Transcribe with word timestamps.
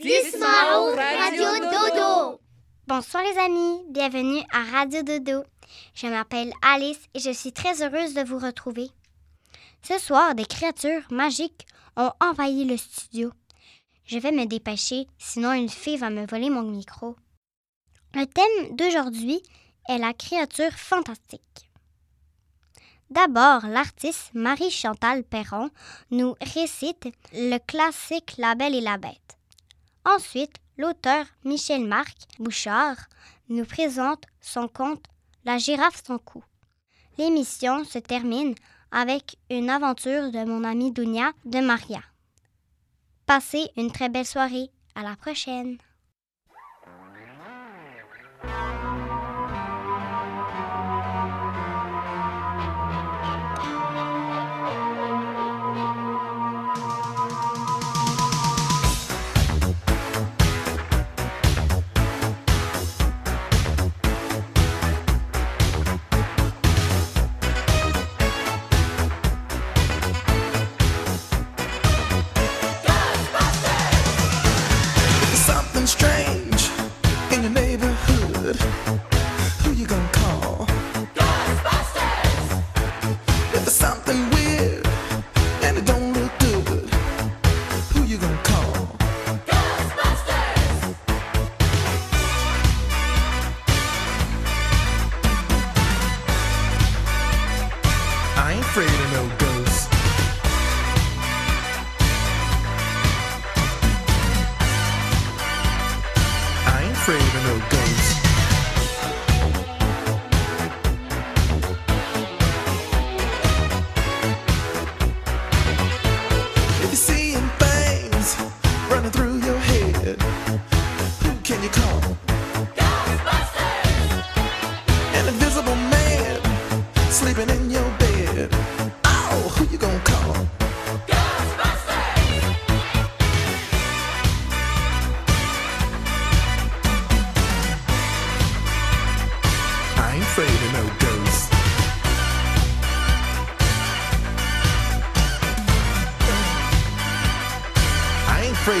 Radio 0.00 1.58
Dodo. 1.60 2.40
Bonsoir 2.86 3.24
les 3.24 3.36
amis, 3.36 3.82
bienvenue 3.88 4.44
à 4.52 4.62
Radio 4.62 5.02
Dodo. 5.02 5.42
Je 5.92 6.06
m'appelle 6.06 6.52
Alice 6.62 7.00
et 7.14 7.18
je 7.18 7.32
suis 7.32 7.52
très 7.52 7.82
heureuse 7.82 8.14
de 8.14 8.22
vous 8.22 8.38
retrouver. 8.38 8.90
Ce 9.82 9.98
soir, 9.98 10.36
des 10.36 10.44
créatures 10.44 11.02
magiques 11.10 11.66
ont 11.96 12.12
envahi 12.20 12.64
le 12.64 12.76
studio. 12.76 13.32
Je 14.04 14.20
vais 14.20 14.30
me 14.30 14.46
dépêcher, 14.46 15.08
sinon 15.18 15.52
une 15.52 15.68
fille 15.68 15.96
va 15.96 16.10
me 16.10 16.26
voler 16.26 16.50
mon 16.50 16.62
micro. 16.62 17.16
Le 18.14 18.24
thème 18.24 18.76
d'aujourd'hui 18.76 19.42
est 19.88 19.98
la 19.98 20.12
créature 20.12 20.74
fantastique. 20.74 21.72
D'abord, 23.10 23.66
l'artiste 23.66 24.30
Marie-Chantal 24.32 25.24
Perron 25.24 25.70
nous 26.12 26.36
récite 26.40 27.08
le 27.32 27.58
classique 27.58 28.34
La 28.38 28.54
Belle 28.54 28.76
et 28.76 28.80
la 28.80 28.96
Bête. 28.96 29.37
Ensuite, 30.16 30.56
l'auteur 30.78 31.26
Michel 31.44 31.84
Marc 31.84 32.16
Bouchard 32.38 32.96
nous 33.50 33.66
présente 33.66 34.24
son 34.40 34.66
conte 34.66 35.04
La 35.44 35.58
girafe 35.58 36.02
sans 36.02 36.18
cou. 36.18 36.42
L'émission 37.18 37.84
se 37.84 37.98
termine 37.98 38.54
avec 38.90 39.36
une 39.50 39.68
aventure 39.68 40.30
de 40.30 40.44
mon 40.44 40.64
amie 40.64 40.92
Dunia 40.92 41.32
de 41.44 41.60
Maria. 41.60 42.00
Passez 43.26 43.68
une 43.76 43.92
très 43.92 44.08
belle 44.08 44.26
soirée. 44.26 44.70
À 44.94 45.02
la 45.02 45.14
prochaine. 45.14 45.78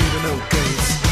Even 0.08 0.24
an 0.24 0.30
old 0.30 0.50
gates. 0.50 1.07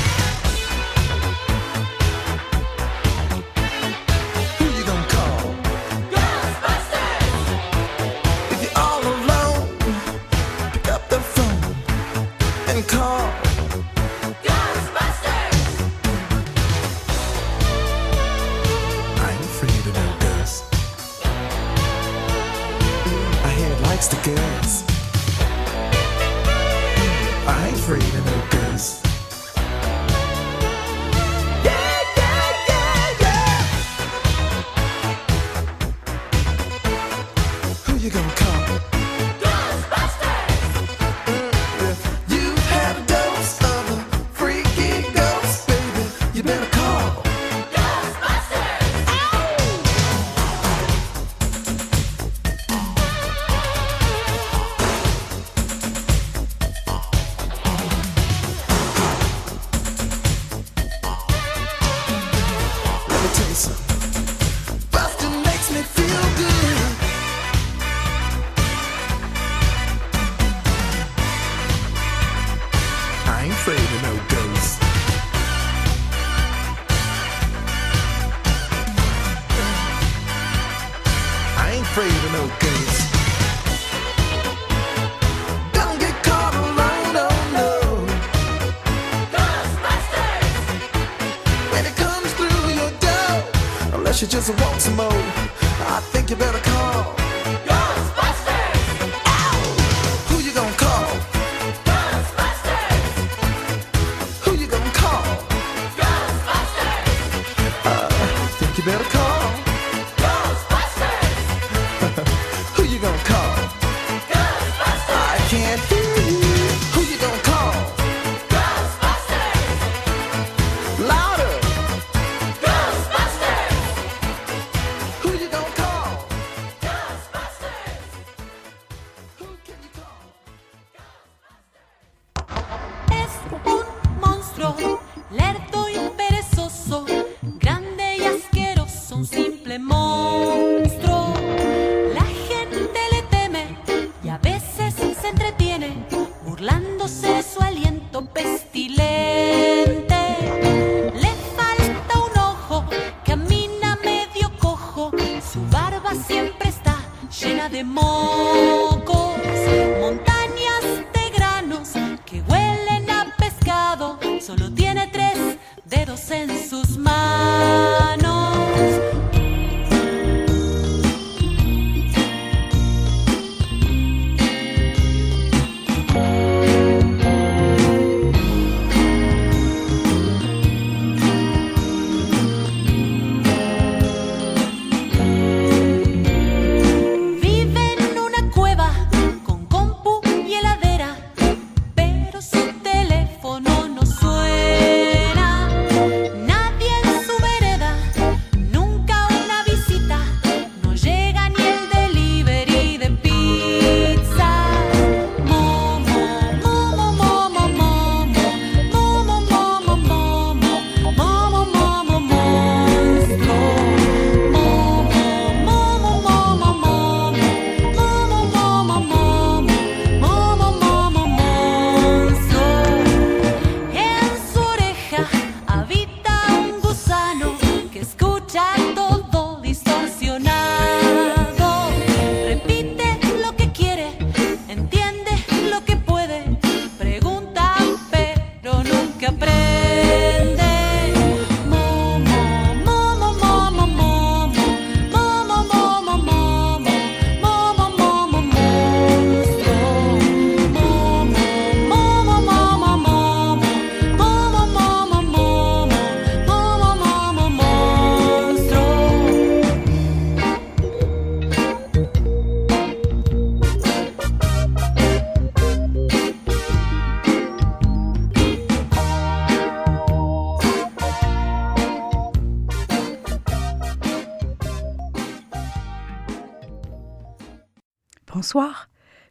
Goldberg. 108.86 109.15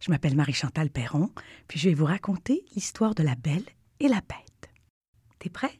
Je 0.06 0.12
m'appelle 0.12 0.36
Marie-Chantal 0.36 0.92
Perron, 0.92 1.32
puis 1.68 1.80
je 1.80 1.90
vais 1.90 1.96
vous 1.96 2.06
raconter 2.06 2.64
l'histoire 2.76 3.16
de 3.16 3.24
la 3.24 3.34
belle 3.34 3.66
et 4.00 4.08
la 4.08 4.22
bête. 4.22 4.70
T'es 5.40 5.50
prêt? 5.50 5.80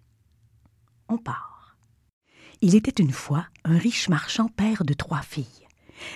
On 1.08 1.20
part. 1.20 1.78
Il 2.62 2.74
était 2.74 3.04
une 3.04 3.12
fois 3.12 3.46
un 3.66 3.78
riche 3.78 4.10
marchand 4.10 4.48
père 4.48 4.84
de 4.84 4.96
trois 4.96 5.22
filles. 5.22 5.68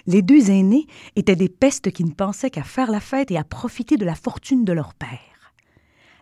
Les 0.07 0.23
deux 0.23 0.50
aînées 0.50 0.88
étaient 1.15 1.35
des 1.35 1.50
pestes 1.50 1.91
qui 1.91 2.03
ne 2.03 2.11
pensaient 2.11 2.50
qu'à 2.50 2.63
faire 2.63 2.89
la 2.89 3.00
fête 3.00 3.29
et 3.29 3.38
à 3.38 3.44
profiter 3.44 3.95
de 3.95 4.06
la 4.06 4.15
fortune 4.15 4.65
de 4.65 4.73
leur 4.73 4.95
père. 4.95 5.53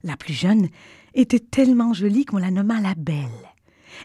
La 0.04 0.18
plus 0.18 0.34
jeune 0.34 0.68
était 1.14 1.40
tellement 1.40 1.94
jolie 1.94 2.26
qu'on 2.26 2.38
la 2.38 2.52
nomma 2.52 2.82
la 2.82 2.96
belle. 2.96 3.30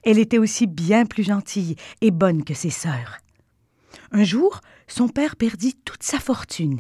Elle 0.05 0.21
était 0.21 0.39
aussi 0.39 0.69
bien 0.69 1.05
plus 1.05 1.25
gentille 1.25 1.75
et 2.01 2.13
bonne 2.13 2.45
que 2.45 2.55
ses 2.55 2.71
sœurs. 2.71 3.19
Un 4.13 4.23
jour, 4.23 4.61
son 4.87 5.09
père 5.09 5.35
perdit 5.35 5.75
toute 5.85 6.05
sa 6.05 6.21
fortune. 6.21 6.79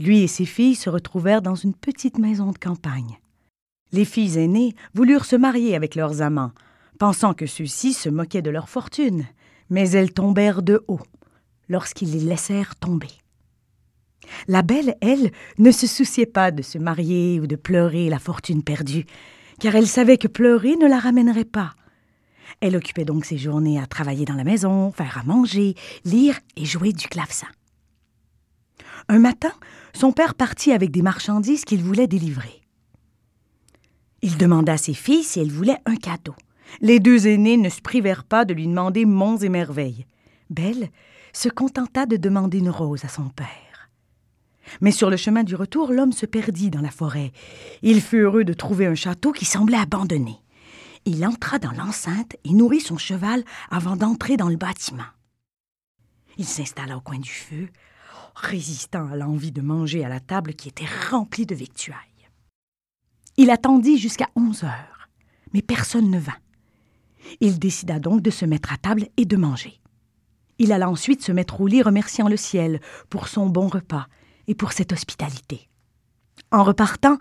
Lui 0.00 0.22
et 0.22 0.28
ses 0.28 0.46
filles 0.46 0.76
se 0.76 0.88
retrouvèrent 0.88 1.42
dans 1.42 1.54
une 1.54 1.74
petite 1.74 2.18
maison 2.18 2.52
de 2.52 2.58
campagne. 2.58 3.18
Les 3.92 4.06
filles 4.06 4.38
aînées 4.38 4.74
voulurent 4.94 5.26
se 5.26 5.36
marier 5.36 5.76
avec 5.76 5.94
leurs 5.94 6.22
amants, 6.22 6.52
pensant 6.98 7.34
que 7.34 7.44
ceux-ci 7.44 7.92
se 7.92 8.08
moquaient 8.08 8.40
de 8.40 8.48
leur 8.48 8.70
fortune, 8.70 9.26
mais 9.68 9.90
elles 9.90 10.14
tombèrent 10.14 10.62
de 10.62 10.82
haut 10.88 11.02
lorsqu'ils 11.68 12.12
les 12.12 12.20
laissèrent 12.20 12.76
tomber. 12.76 13.10
La 14.48 14.62
belle, 14.62 14.96
elle, 15.02 15.32
ne 15.58 15.70
se 15.70 15.86
souciait 15.86 16.24
pas 16.24 16.50
de 16.50 16.62
se 16.62 16.78
marier 16.78 17.38
ou 17.38 17.46
de 17.46 17.56
pleurer 17.56 18.08
la 18.08 18.18
fortune 18.18 18.62
perdue, 18.62 19.04
car 19.60 19.76
elle 19.76 19.86
savait 19.86 20.18
que 20.18 20.28
pleurer 20.28 20.76
ne 20.76 20.88
la 20.88 20.98
ramènerait 20.98 21.44
pas. 21.44 21.72
Elle 22.62 22.76
occupait 22.76 23.04
donc 23.04 23.26
ses 23.26 23.36
journées 23.36 23.78
à 23.78 23.86
travailler 23.86 24.24
dans 24.24 24.34
la 24.34 24.44
maison, 24.44 24.92
faire 24.92 25.18
à 25.18 25.24
manger, 25.24 25.74
lire 26.06 26.38
et 26.56 26.64
jouer 26.64 26.94
du 26.94 27.06
clavecin. 27.06 27.48
Un 29.08 29.18
matin, 29.18 29.52
son 29.94 30.12
père 30.12 30.34
partit 30.34 30.72
avec 30.72 30.90
des 30.90 31.02
marchandises 31.02 31.64
qu'il 31.64 31.82
voulait 31.82 32.06
délivrer. 32.06 32.60
Il 34.22 34.36
demanda 34.36 34.74
à 34.74 34.78
ses 34.78 34.94
filles 34.94 35.24
si 35.24 35.40
elles 35.40 35.50
voulaient 35.50 35.80
un 35.86 35.96
cadeau. 35.96 36.34
Les 36.80 37.00
deux 37.00 37.26
aînées 37.26 37.56
ne 37.56 37.68
se 37.68 37.80
privèrent 37.80 38.24
pas 38.24 38.44
de 38.44 38.54
lui 38.54 38.66
demander 38.66 39.04
monts 39.04 39.38
et 39.38 39.48
merveilles. 39.48 40.06
Belle 40.50 40.90
se 41.32 41.48
contenta 41.48 42.06
de 42.06 42.16
demander 42.16 42.58
une 42.58 42.70
rose 42.70 43.04
à 43.04 43.08
son 43.08 43.28
père. 43.28 43.48
Mais 44.80 44.92
sur 44.92 45.10
le 45.10 45.16
chemin 45.16 45.42
du 45.42 45.54
retour, 45.54 45.92
l'homme 45.92 46.12
se 46.12 46.26
perdit 46.26 46.70
dans 46.70 46.80
la 46.80 46.90
forêt. 46.90 47.32
Il 47.82 48.00
fut 48.00 48.18
heureux 48.18 48.44
de 48.44 48.52
trouver 48.52 48.86
un 48.86 48.94
château 48.94 49.32
qui 49.32 49.44
semblait 49.44 49.78
abandonné. 49.78 50.36
Il 51.06 51.26
entra 51.26 51.58
dans 51.58 51.72
l'enceinte 51.72 52.36
et 52.44 52.52
nourrit 52.52 52.80
son 52.80 52.98
cheval 52.98 53.42
avant 53.70 53.96
d'entrer 53.96 54.36
dans 54.36 54.48
le 54.48 54.56
bâtiment. 54.56 55.02
Il 56.36 56.44
s'installa 56.44 56.96
au 56.96 57.00
coin 57.00 57.18
du 57.18 57.30
feu, 57.30 57.68
résistant 58.40 59.08
à 59.10 59.16
l'envie 59.16 59.52
de 59.52 59.60
manger 59.60 60.04
à 60.04 60.08
la 60.08 60.20
table 60.20 60.54
qui 60.54 60.68
était 60.68 60.88
remplie 61.10 61.46
de 61.46 61.54
victuailles. 61.54 61.96
Il 63.36 63.50
attendit 63.50 63.98
jusqu'à 63.98 64.28
onze 64.36 64.64
heures, 64.64 65.08
mais 65.52 65.62
personne 65.62 66.10
ne 66.10 66.18
vint. 66.18 66.32
Il 67.40 67.58
décida 67.58 67.98
donc 67.98 68.22
de 68.22 68.30
se 68.30 68.44
mettre 68.44 68.72
à 68.72 68.76
table 68.76 69.06
et 69.16 69.24
de 69.24 69.36
manger. 69.36 69.80
Il 70.58 70.72
alla 70.72 70.90
ensuite 70.90 71.22
se 71.22 71.32
mettre 71.32 71.60
au 71.60 71.66
lit 71.66 71.82
remerciant 71.82 72.28
le 72.28 72.36
ciel 72.36 72.80
pour 73.08 73.28
son 73.28 73.48
bon 73.48 73.68
repas 73.68 74.06
et 74.46 74.54
pour 74.54 74.72
cette 74.72 74.92
hospitalité. 74.92 75.68
En 76.50 76.64
repartant, 76.64 77.18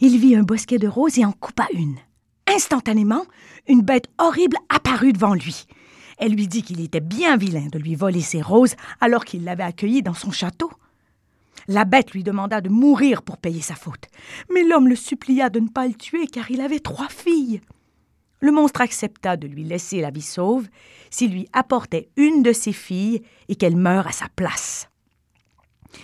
il 0.00 0.18
vit 0.18 0.36
un 0.36 0.42
bosquet 0.42 0.78
de 0.78 0.88
roses 0.88 1.18
et 1.18 1.24
en 1.24 1.32
coupa 1.32 1.66
une. 1.74 1.98
Instantanément, 2.46 3.24
une 3.68 3.82
bête 3.82 4.08
horrible 4.18 4.56
apparut 4.68 5.12
devant 5.12 5.34
lui. 5.34 5.66
Elle 6.24 6.34
lui 6.34 6.46
dit 6.46 6.62
qu'il 6.62 6.80
était 6.80 7.00
bien 7.00 7.36
vilain 7.36 7.66
de 7.66 7.80
lui 7.80 7.96
voler 7.96 8.20
ses 8.20 8.40
roses 8.40 8.76
alors 9.00 9.24
qu'il 9.24 9.42
l'avait 9.42 9.64
accueillie 9.64 10.04
dans 10.04 10.14
son 10.14 10.30
château. 10.30 10.70
La 11.66 11.84
bête 11.84 12.12
lui 12.12 12.22
demanda 12.22 12.60
de 12.60 12.68
mourir 12.68 13.22
pour 13.22 13.38
payer 13.38 13.60
sa 13.60 13.74
faute, 13.74 14.06
mais 14.48 14.62
l'homme 14.62 14.86
le 14.86 14.94
supplia 14.94 15.50
de 15.50 15.58
ne 15.58 15.68
pas 15.68 15.88
le 15.88 15.94
tuer 15.94 16.28
car 16.28 16.48
il 16.52 16.60
avait 16.60 16.78
trois 16.78 17.08
filles. 17.08 17.60
Le 18.38 18.52
monstre 18.52 18.82
accepta 18.82 19.36
de 19.36 19.48
lui 19.48 19.64
laisser 19.64 20.00
la 20.00 20.12
vie 20.12 20.22
sauve 20.22 20.68
s'il 21.10 21.32
lui 21.32 21.48
apportait 21.52 22.08
une 22.14 22.44
de 22.44 22.52
ses 22.52 22.72
filles 22.72 23.22
et 23.48 23.56
qu'elle 23.56 23.76
meure 23.76 24.06
à 24.06 24.12
sa 24.12 24.28
place. 24.28 24.88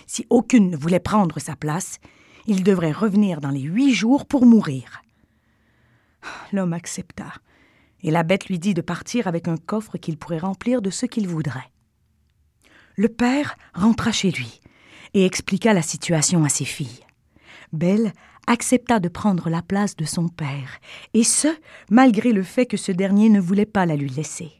Si 0.05 0.27
aucune 0.29 0.69
ne 0.69 0.75
voulait 0.75 0.99
prendre 0.99 1.39
sa 1.39 1.55
place, 1.55 1.97
il 2.45 2.63
devrait 2.63 2.91
revenir 2.91 3.39
dans 3.39 3.51
les 3.51 3.61
huit 3.61 3.93
jours 3.93 4.25
pour 4.25 4.45
mourir. 4.45 5.01
L'homme 6.51 6.73
accepta, 6.73 7.31
et 8.03 8.11
la 8.11 8.23
bête 8.23 8.47
lui 8.47 8.59
dit 8.59 8.73
de 8.73 8.81
partir 8.81 9.27
avec 9.27 9.47
un 9.47 9.57
coffre 9.57 9.97
qu'il 9.97 10.17
pourrait 10.17 10.37
remplir 10.37 10.81
de 10.81 10.89
ce 10.89 11.05
qu'il 11.05 11.27
voudrait. 11.27 11.71
Le 12.95 13.09
père 13.09 13.55
rentra 13.73 14.11
chez 14.11 14.31
lui 14.31 14.61
et 15.13 15.25
expliqua 15.25 15.73
la 15.73 15.81
situation 15.81 16.43
à 16.43 16.49
ses 16.49 16.65
filles. 16.65 17.05
Belle 17.71 18.13
accepta 18.47 18.99
de 18.99 19.09
prendre 19.09 19.49
la 19.49 19.61
place 19.61 19.95
de 19.95 20.05
son 20.05 20.27
père, 20.27 20.79
et 21.13 21.23
ce, 21.23 21.47
malgré 21.91 22.33
le 22.33 22.43
fait 22.43 22.65
que 22.65 22.77
ce 22.77 22.91
dernier 22.91 23.29
ne 23.29 23.39
voulait 23.39 23.65
pas 23.65 23.85
la 23.85 23.95
lui 23.95 24.09
laisser. 24.09 24.51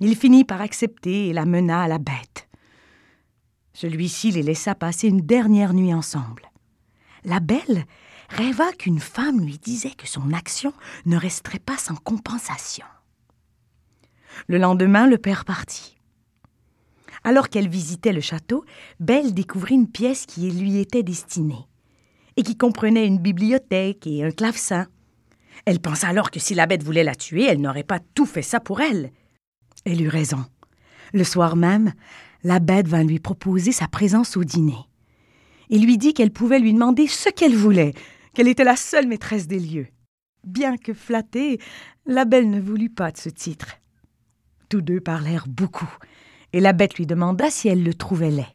Il 0.00 0.14
finit 0.14 0.44
par 0.44 0.60
accepter 0.60 1.28
et 1.28 1.32
la 1.32 1.46
mena 1.46 1.82
à 1.82 1.88
la 1.88 1.98
bête. 1.98 2.48
Celui-ci 3.72 4.30
les 4.30 4.42
laissa 4.42 4.74
passer 4.74 5.08
une 5.08 5.22
dernière 5.22 5.72
nuit 5.72 5.94
ensemble. 5.94 6.50
La 7.24 7.40
belle 7.40 7.84
rêva 8.28 8.72
qu'une 8.72 9.00
femme 9.00 9.40
lui 9.40 9.58
disait 9.58 9.94
que 9.96 10.06
son 10.06 10.32
action 10.32 10.72
ne 11.06 11.16
resterait 11.16 11.58
pas 11.58 11.76
sans 11.76 11.96
compensation. 11.96 12.86
Le 14.46 14.58
lendemain, 14.58 15.06
le 15.06 15.18
père 15.18 15.44
partit. 15.44 15.96
Alors 17.24 17.48
qu'elle 17.48 17.68
visitait 17.68 18.12
le 18.12 18.20
château, 18.20 18.64
Belle 19.00 19.34
découvrit 19.34 19.74
une 19.74 19.90
pièce 19.90 20.26
qui 20.26 20.50
lui 20.50 20.78
était 20.78 21.02
destinée 21.02 21.66
et 22.36 22.42
qui 22.42 22.56
comprenait 22.56 23.06
une 23.06 23.18
bibliothèque 23.18 24.06
et 24.06 24.24
un 24.24 24.30
clavecin. 24.30 24.86
Elle 25.64 25.80
pensa 25.80 26.08
alors 26.08 26.30
que 26.30 26.38
si 26.38 26.54
la 26.54 26.66
bête 26.66 26.84
voulait 26.84 27.02
la 27.02 27.16
tuer, 27.16 27.44
elle 27.44 27.60
n'aurait 27.60 27.82
pas 27.82 27.98
tout 28.14 28.26
fait 28.26 28.42
ça 28.42 28.60
pour 28.60 28.80
elle. 28.80 29.10
Elle 29.84 30.00
eut 30.00 30.08
raison. 30.08 30.44
Le 31.12 31.24
soir 31.24 31.56
même, 31.56 31.92
la 32.44 32.60
bête 32.60 32.86
vint 32.86 33.02
lui 33.02 33.18
proposer 33.18 33.72
sa 33.72 33.88
présence 33.88 34.36
au 34.36 34.44
dîner. 34.44 34.78
Il 35.68 35.84
lui 35.84 35.98
dit 35.98 36.14
qu'elle 36.14 36.30
pouvait 36.30 36.60
lui 36.60 36.72
demander 36.72 37.08
ce 37.08 37.28
qu'elle 37.28 37.56
voulait, 37.56 37.94
qu'elle 38.38 38.46
était 38.46 38.62
la 38.62 38.76
seule 38.76 39.08
maîtresse 39.08 39.48
des 39.48 39.58
lieux. 39.58 39.88
Bien 40.44 40.76
que 40.76 40.94
flattée, 40.94 41.58
la 42.06 42.24
belle 42.24 42.48
ne 42.48 42.60
voulut 42.60 42.88
pas 42.88 43.10
de 43.10 43.16
ce 43.16 43.28
titre. 43.28 43.78
Tous 44.68 44.80
deux 44.80 45.00
parlèrent 45.00 45.48
beaucoup, 45.48 45.92
et 46.52 46.60
la 46.60 46.72
bête 46.72 46.94
lui 46.98 47.04
demanda 47.04 47.50
si 47.50 47.66
elle 47.66 47.82
le 47.82 47.94
trouvait 47.94 48.30
laid. 48.30 48.46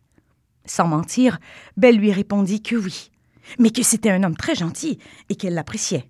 Sans 0.64 0.88
mentir, 0.88 1.38
Belle 1.76 1.98
lui 1.98 2.14
répondit 2.14 2.62
que 2.62 2.78
oui, 2.78 3.12
mais 3.60 3.72
que 3.72 3.84
c'était 3.84 4.10
un 4.10 4.24
homme 4.24 4.38
très 4.38 4.56
gentil 4.56 5.00
et 5.28 5.36
qu'elle 5.36 5.54
l'appréciait. 5.54 6.10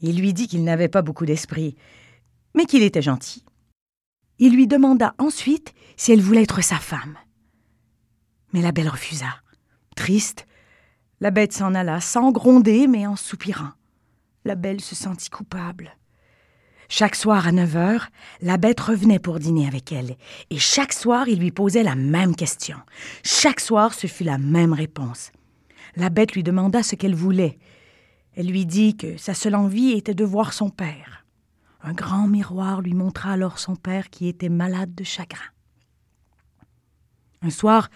Il 0.00 0.18
lui 0.18 0.32
dit 0.32 0.48
qu'il 0.48 0.64
n'avait 0.64 0.88
pas 0.88 1.02
beaucoup 1.02 1.24
d'esprit, 1.24 1.76
mais 2.56 2.64
qu'il 2.64 2.82
était 2.82 3.00
gentil. 3.00 3.44
Il 4.40 4.56
lui 4.56 4.66
demanda 4.66 5.14
ensuite 5.18 5.72
si 5.96 6.10
elle 6.10 6.20
voulait 6.20 6.42
être 6.42 6.64
sa 6.64 6.78
femme. 6.78 7.16
Mais 8.52 8.60
la 8.60 8.72
belle 8.72 8.88
refusa. 8.88 9.36
Triste, 9.94 10.48
la 11.20 11.30
bête 11.30 11.52
s'en 11.52 11.74
alla 11.74 12.00
sans 12.00 12.30
gronder, 12.30 12.86
mais 12.86 13.06
en 13.06 13.16
soupirant. 13.16 13.72
La 14.44 14.54
belle 14.54 14.80
se 14.80 14.94
sentit 14.94 15.30
coupable. 15.30 15.96
Chaque 16.88 17.16
soir 17.16 17.46
à 17.46 17.52
neuf 17.52 17.76
heures, 17.76 18.08
la 18.40 18.56
bête 18.56 18.80
revenait 18.80 19.18
pour 19.18 19.38
dîner 19.38 19.66
avec 19.66 19.92
elle, 19.92 20.16
et 20.48 20.58
chaque 20.58 20.92
soir 20.92 21.28
il 21.28 21.38
lui 21.38 21.50
posait 21.50 21.82
la 21.82 21.96
même 21.96 22.34
question. 22.34 22.78
Chaque 23.22 23.60
soir 23.60 23.92
ce 23.92 24.06
fut 24.06 24.24
la 24.24 24.38
même 24.38 24.72
réponse. 24.72 25.32
La 25.96 26.08
bête 26.08 26.32
lui 26.32 26.42
demanda 26.42 26.82
ce 26.82 26.94
qu'elle 26.94 27.14
voulait. 27.14 27.58
Elle 28.36 28.46
lui 28.46 28.64
dit 28.64 28.96
que 28.96 29.16
sa 29.16 29.34
seule 29.34 29.56
envie 29.56 29.90
était 29.90 30.14
de 30.14 30.24
voir 30.24 30.52
son 30.52 30.70
père. 30.70 31.26
Un 31.82 31.92
grand 31.92 32.28
miroir 32.28 32.80
lui 32.80 32.94
montra 32.94 33.32
alors 33.32 33.58
son 33.58 33.76
père 33.76 34.08
qui 34.08 34.28
était 34.28 34.48
malade 34.48 34.94
de 34.94 35.04
chagrin. 35.04 35.50
Un 37.42 37.50
soir, 37.50 37.88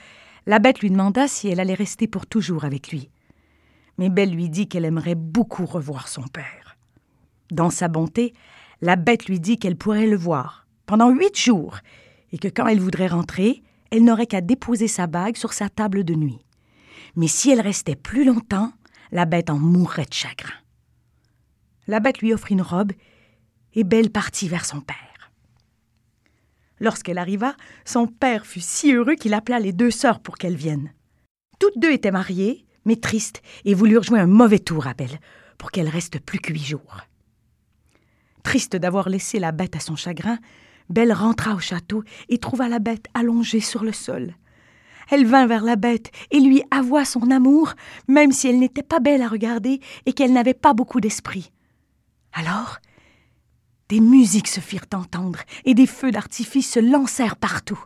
la 0.47 0.59
bête 0.59 0.81
lui 0.81 0.91
demanda 0.91 1.29
si 1.29 1.49
elle 1.49 1.61
allait 1.61 1.75
rester 1.75 2.09
pour 2.09 2.27
toujours 2.27 2.65
avec 2.65 2.91
lui. 2.91 3.12
Mais 4.03 4.11
Belle 4.11 4.33
lui 4.33 4.51
dit 4.51 4.67
qu'elle 4.67 4.85
aimerait 4.85 5.15
beaucoup 5.15 5.65
revoir 5.65 6.09
son 6.09 6.23
père. 6.23 6.77
Dans 7.53 7.71
sa 7.71 7.87
bonté, 7.87 8.33
la 8.81 8.97
bête 8.97 9.27
lui 9.27 9.39
dit 9.39 9.61
qu'elle 9.61 9.77
pourrait 9.77 10.09
le 10.09 10.17
voir 10.17 10.67
pendant 10.87 11.11
huit 11.11 11.39
jours 11.39 11.79
et 12.33 12.39
que 12.39 12.49
quand 12.49 12.67
elle 12.67 12.81
voudrait 12.81 13.07
rentrer, 13.07 13.63
elle 13.93 14.03
n'aurait 14.03 14.27
qu'à 14.27 14.41
déposer 14.41 14.89
sa 14.89 15.07
bague 15.07 15.37
sur 15.37 15.53
sa 15.53 15.69
table 15.69 16.03
de 16.03 16.15
nuit. 16.15 16.45
Mais 17.15 17.29
si 17.29 17.53
elle 17.53 17.61
restait 17.61 17.95
plus 17.95 18.25
longtemps, 18.25 18.73
la 19.13 19.25
bête 19.25 19.51
en 19.51 19.59
mourrait 19.61 20.07
de 20.07 20.15
chagrin. 20.15 20.59
La 21.87 22.01
bête 22.01 22.19
lui 22.19 22.35
offrit 22.35 22.55
une 22.55 22.63
robe 22.63 22.91
et 23.75 23.85
Belle 23.85 24.11
partit 24.11 24.49
vers 24.49 24.65
son 24.65 24.81
père. 24.81 25.31
Lorsqu'elle 26.81 27.19
arriva, 27.19 27.55
son 27.85 28.09
père 28.09 28.47
fut 28.47 28.63
si 28.63 28.93
heureux 28.93 29.15
qu'il 29.15 29.33
appela 29.33 29.61
les 29.61 29.73
deux 29.73 29.93
sœurs 29.93 30.19
pour 30.19 30.39
qu'elles 30.39 30.57
viennent. 30.57 30.93
Toutes 31.61 31.79
deux 31.79 31.93
étaient 31.93 32.11
mariées, 32.11 32.67
mais 32.85 32.97
tristes, 32.97 33.43
et 33.65 33.75
voulurent 33.75 34.03
jouer 34.03 34.21
un 34.21 34.27
mauvais 34.27 34.59
tour 34.59 34.87
à 34.87 34.95
Belle 34.95 35.21
pour 35.59 35.71
qu'elle 35.71 35.89
reste 35.89 36.19
plus 36.21 36.39
que 36.39 36.53
huit 36.53 36.65
jours. 36.65 36.97
Triste 38.43 38.77
d'avoir 38.77 39.09
laissé 39.09 39.39
la 39.39 39.53
bête 39.53 39.77
à 39.77 39.81
son 39.81 39.97
chagrin, 39.97 40.39
Belle 40.89 41.13
rentra 41.13 41.55
au 41.55 41.61
château 41.61 42.03
et 42.29 42.39
trouva 42.39 42.69
la 42.69 42.79
bête 42.79 43.07
allongée 43.15 43.61
sur 43.61 43.85
le 43.85 43.93
sol. 43.93 44.35
Elle 45.11 45.27
vint 45.27 45.47
vers 45.47 45.65
la 45.65 45.77
bête 45.77 46.11
et 46.31 46.41
lui 46.41 46.63
avoua 46.71 47.05
son 47.05 47.31
amour, 47.31 47.75
même 48.09 48.33
si 48.33 48.49
elle 48.49 48.59
n'était 48.59 48.83
pas 48.83 49.01
belle 49.01 49.23
à 49.23 49.29
regarder 49.29 49.81
et 50.07 50.13
qu'elle 50.13 50.33
n'avait 50.33 50.55
pas 50.55 50.75
beaucoup 50.75 51.01
d'esprit. 51.01 51.53
Alors, 52.33 52.79
des 53.89 54.01
musiques 54.01 54.49
se 54.49 54.61
firent 54.61 54.87
entendre 54.95 55.41
et 55.65 55.75
des 55.75 55.87
feux 55.87 56.11
d'artifice 56.11 56.71
se 56.71 56.81
lancèrent 56.81 57.37
partout. 57.37 57.83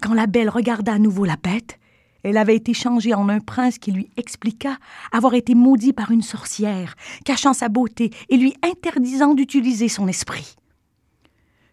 Quand 0.00 0.14
la 0.14 0.26
belle 0.26 0.50
regarda 0.50 0.92
à 0.92 0.98
nouveau 0.98 1.24
la 1.24 1.36
bête, 1.36 1.78
elle 2.22 2.36
avait 2.36 2.56
été 2.56 2.74
changée 2.74 3.14
en 3.14 3.28
un 3.28 3.40
prince 3.40 3.78
qui 3.78 3.92
lui 3.92 4.10
expliqua 4.16 4.78
avoir 5.10 5.34
été 5.34 5.54
maudit 5.54 5.92
par 5.92 6.10
une 6.10 6.22
sorcière, 6.22 6.94
cachant 7.24 7.52
sa 7.52 7.68
beauté 7.68 8.10
et 8.28 8.36
lui 8.36 8.54
interdisant 8.62 9.34
d'utiliser 9.34 9.88
son 9.88 10.06
esprit. 10.08 10.56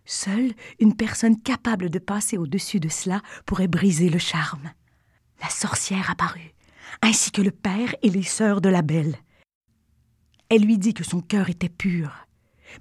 Seule 0.05 0.53
une 0.79 0.95
personne 0.95 1.39
capable 1.39 1.89
de 1.89 1.99
passer 1.99 2.37
au-dessus 2.37 2.79
de 2.79 2.89
cela 2.89 3.21
pourrait 3.45 3.67
briser 3.67 4.09
le 4.09 4.17
charme. 4.17 4.71
La 5.41 5.49
sorcière 5.49 6.09
apparut, 6.09 6.55
ainsi 7.03 7.31
que 7.31 7.43
le 7.43 7.51
père 7.51 7.93
et 8.01 8.09
les 8.09 8.23
sœurs 8.23 8.61
de 8.61 8.69
la 8.69 8.81
belle. 8.81 9.15
Elle 10.49 10.63
lui 10.63 10.79
dit 10.79 10.95
que 10.95 11.03
son 11.03 11.21
cœur 11.21 11.49
était 11.49 11.69
pur, 11.69 12.25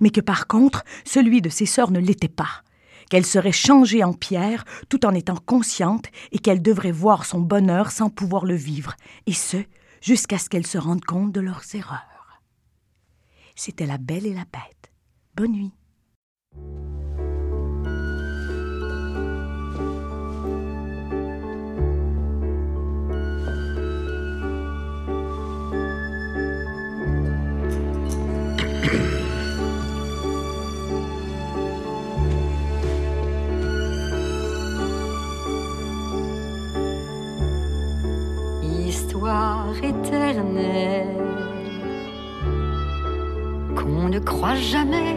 mais 0.00 0.08
que 0.08 0.22
par 0.22 0.46
contre 0.46 0.84
celui 1.04 1.42
de 1.42 1.50
ses 1.50 1.66
sœurs 1.66 1.90
ne 1.90 2.00
l'était 2.00 2.28
pas, 2.28 2.62
qu'elle 3.08 3.26
serait 3.26 3.52
changée 3.52 4.04
en 4.04 4.12
pierre 4.12 4.64
tout 4.88 5.06
en 5.06 5.14
étant 5.14 5.36
consciente 5.36 6.06
et 6.32 6.38
qu'elle 6.38 6.62
devrait 6.62 6.92
voir 6.92 7.24
son 7.24 7.40
bonheur 7.40 7.90
sans 7.90 8.10
pouvoir 8.10 8.44
le 8.44 8.54
vivre, 8.54 8.94
et 9.26 9.32
ce, 9.32 9.58
jusqu'à 10.00 10.38
ce 10.38 10.48
qu'elle 10.48 10.66
se 10.66 10.78
rende 10.78 11.04
compte 11.04 11.32
de 11.32 11.40
leurs 11.40 11.62
erreurs. 11.74 12.42
C'était 13.54 13.86
la 13.86 13.98
belle 13.98 14.26
et 14.26 14.34
la 14.34 14.44
bête. 14.44 14.92
Bonne 15.34 15.52
nuit. 15.52 15.72
Qu'on 43.76 44.08
ne 44.08 44.18
croit 44.18 44.54
jamais 44.54 45.16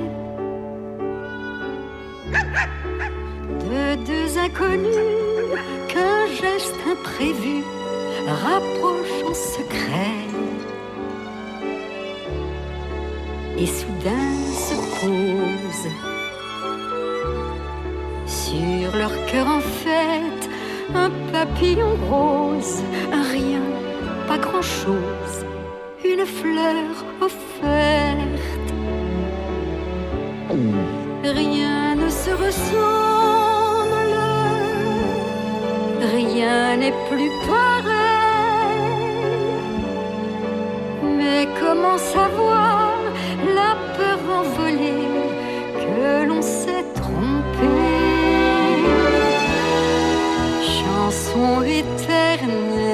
de 3.69 3.95
deux 4.05 4.37
inconnus 4.37 4.95
qu'un 5.87 6.25
geste 6.27 6.75
imprévu 6.89 7.63
rapproche 8.27 9.23
en 9.29 9.33
secret. 9.33 10.17
Et 13.57 13.67
soudain 13.67 14.33
se 14.67 14.75
pose 14.99 15.87
sur 18.25 18.97
leur 18.97 19.13
cœur 19.27 19.47
en 19.47 19.61
fête 19.61 20.49
un 20.95 21.09
papillon 21.31 21.95
rose, 22.09 22.83
un 23.13 23.23
rien, 23.23 23.61
pas 24.31 24.37
grand-chose, 24.37 25.37
une 26.11 26.25
fleur 26.39 26.87
offerte. 27.27 28.71
rien 31.41 31.95
ne 32.03 32.09
se 32.23 32.31
ressemble, 32.45 34.19
rien 36.17 36.77
n'est 36.81 36.97
plus 37.09 37.31
pareil. 37.53 38.81
Mais 41.17 41.41
comment 41.59 41.99
savoir 42.15 42.93
la 43.59 43.71
peur 43.97 44.19
envolée 44.41 45.09
que 45.83 46.03
l'on 46.27 46.41
s'est 46.41 46.87
trompé? 47.01 47.71
Chanson 50.77 51.63
éternelle 51.81 52.90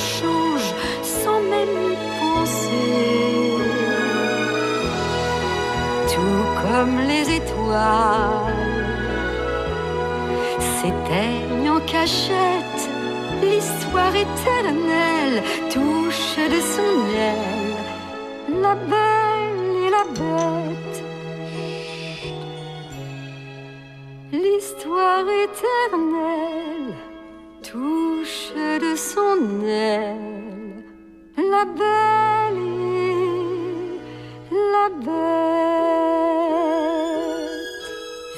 change 0.00 0.68
sans 1.02 1.40
même 1.52 1.76
y 1.92 1.96
penser. 2.20 3.60
Tout 6.12 6.44
comme 6.62 6.96
les 7.10 7.24
étoiles 7.40 8.56
s'éteignent 10.68 11.70
en 11.76 11.80
cachette, 11.80 12.82
l'histoire 13.42 14.14
éternelle 14.26 15.42
touche 15.70 16.36
de 16.54 16.60
son 16.74 16.92
aile 17.32 17.60
la 18.62 18.74
belle 18.74 19.86
et 19.86 19.90
la 19.90 20.04
bête. 20.18 21.04
L'histoire 24.32 25.26
éternelle 25.46 26.09
belle 31.76 32.80
la 34.50 34.88
bête. 34.90 35.10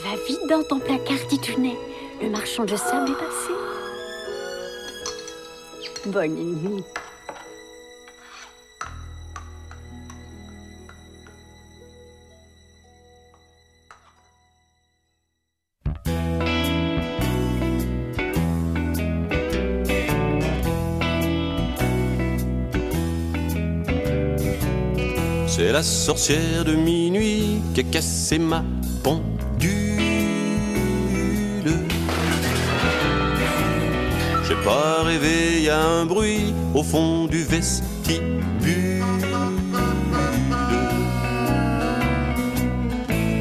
Va 0.04 0.14
vite 0.26 0.46
dans 0.48 0.62
ton 0.62 0.78
placard, 0.78 1.26
dit 1.28 1.38
Tunet. 1.38 1.78
Le 2.20 2.30
marchand 2.30 2.64
de 2.64 2.76
sable 2.76 3.10
est 3.10 3.14
passé. 3.14 3.52
Bonne 6.06 6.34
nuit. 6.34 6.84
Sorcière 25.82 26.64
de 26.64 26.74
minuit 26.74 27.60
qui 27.74 27.80
a 27.80 27.82
cassé 27.82 28.38
ma 28.38 28.64
pendule. 29.02 29.32
J'ai 34.46 34.54
pas 34.64 35.02
rêvé, 35.02 35.62
y 35.62 35.68
a 35.68 35.80
un 35.80 36.06
bruit 36.06 36.54
au 36.74 36.82
fond 36.82 37.26
du 37.26 37.42
vestibule. 37.42 38.22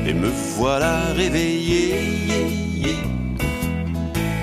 Et 0.08 0.14
me 0.14 0.30
voilà 0.58 1.14
réveillé 1.16 1.96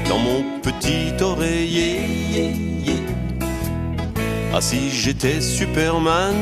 dans 0.08 0.18
mon 0.18 0.44
petit 0.62 1.22
oreiller. 1.22 2.00
Ah 4.54 4.60
si 4.60 4.90
j'étais 4.90 5.40
Superman, 5.40 6.34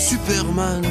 Superman. 0.00 0.82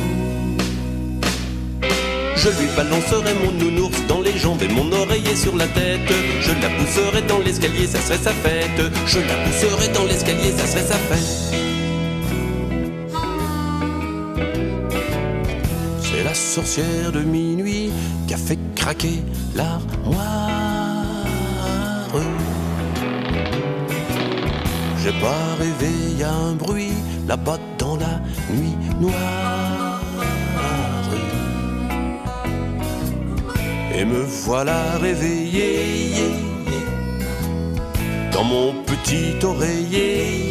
Je 2.35 2.49
lui 2.49 2.67
balancerai 2.77 3.33
mon 3.43 3.51
nounours 3.51 4.05
dans 4.07 4.21
les 4.21 4.37
jambes 4.37 4.61
et 4.61 4.67
mon 4.67 4.91
oreiller 4.91 5.35
sur 5.35 5.55
la 5.57 5.67
tête. 5.67 5.99
Je 6.41 6.51
la 6.51 6.69
pousserai 6.69 7.21
dans 7.23 7.39
l'escalier, 7.39 7.87
ça 7.87 7.99
serait 7.99 8.19
sa 8.19 8.31
fête. 8.31 8.81
Je 9.07 9.19
la 9.19 9.35
pousserai 9.43 9.87
dans 9.93 10.05
l'escalier, 10.05 10.51
ça 10.55 10.67
serait 10.67 10.85
sa 10.85 10.99
fête. 11.09 11.19
C'est 16.03 16.23
la 16.23 16.35
sorcière 16.35 17.11
de 17.11 17.21
minuit 17.21 17.91
qui 18.27 18.33
a 18.35 18.37
fait 18.37 18.59
craquer 18.75 19.23
l'armoire. 19.55 20.59
J'ai 25.03 25.13
pas 25.13 25.55
rêvé, 25.57 25.91
y 26.19 26.23
un 26.23 26.53
bruit 26.53 26.93
là-bas 27.27 27.57
dans 27.77 27.78
la 27.99 28.19
nuit 28.53 28.77
noire. 28.99 30.01
Et 33.95 34.05
me 34.05 34.23
voilà 34.45 34.97
réveillé 34.97 36.13
dans 38.31 38.43
mon 38.43 38.73
petit 38.83 39.43
oreiller. 39.43 40.49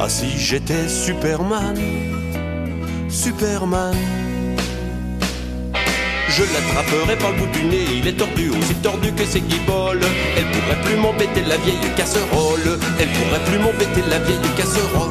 Ah 0.00 0.08
si 0.08 0.30
j'étais 0.38 0.88
Superman, 0.88 1.76
Superman. 3.08 4.17
Je 6.38 6.44
l'attraperai 6.44 7.16
par 7.16 7.32
le 7.32 7.38
bout 7.38 7.48
du 7.48 7.64
nez, 7.64 7.84
il 7.96 8.06
est 8.06 8.12
tordu, 8.12 8.50
aussi 8.50 8.76
tordu 8.76 9.12
que 9.12 9.24
ses 9.24 9.40
guiboles. 9.40 9.98
Elle 10.36 10.44
pourrait 10.44 10.80
plus 10.84 10.96
m'embêter 10.96 11.42
la 11.42 11.56
vieille 11.56 11.80
casserole. 11.96 12.78
Elle 13.00 13.08
pourrait 13.08 13.44
plus 13.44 13.58
m'embêter 13.58 14.02
la 14.08 14.20
vieille 14.20 14.38
casserole. 14.56 15.10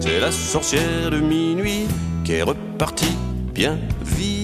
C'est 0.00 0.18
la 0.18 0.32
sorcière 0.32 1.12
de 1.12 1.20
minuit 1.20 1.86
qui 2.24 2.32
est 2.32 2.42
repartie 2.42 3.16
bien 3.54 3.78
vite. 4.04 4.42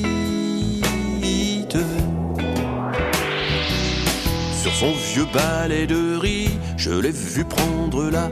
Sur 4.62 4.72
son 4.72 4.92
vieux 4.92 5.26
balai 5.34 5.88
de 5.88 6.16
riz, 6.16 6.50
je 6.76 6.90
l'ai 6.90 7.10
vu 7.10 7.44
prendre 7.44 8.08
la 8.08 8.30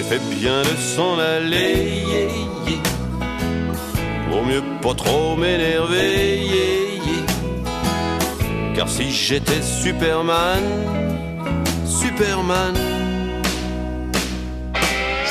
Elle 0.00 0.06
fait 0.06 0.34
bien 0.34 0.62
de 0.62 0.76
s'en 0.96 1.18
aller 1.18 2.06
Pour 4.30 4.42
mieux 4.46 4.62
pas 4.80 4.94
trop 4.94 5.36
m'énerver. 5.36 6.48
Car 8.74 8.88
si 8.88 9.10
j'étais 9.10 9.60
Superman 9.60 10.62
Superman 11.84 12.74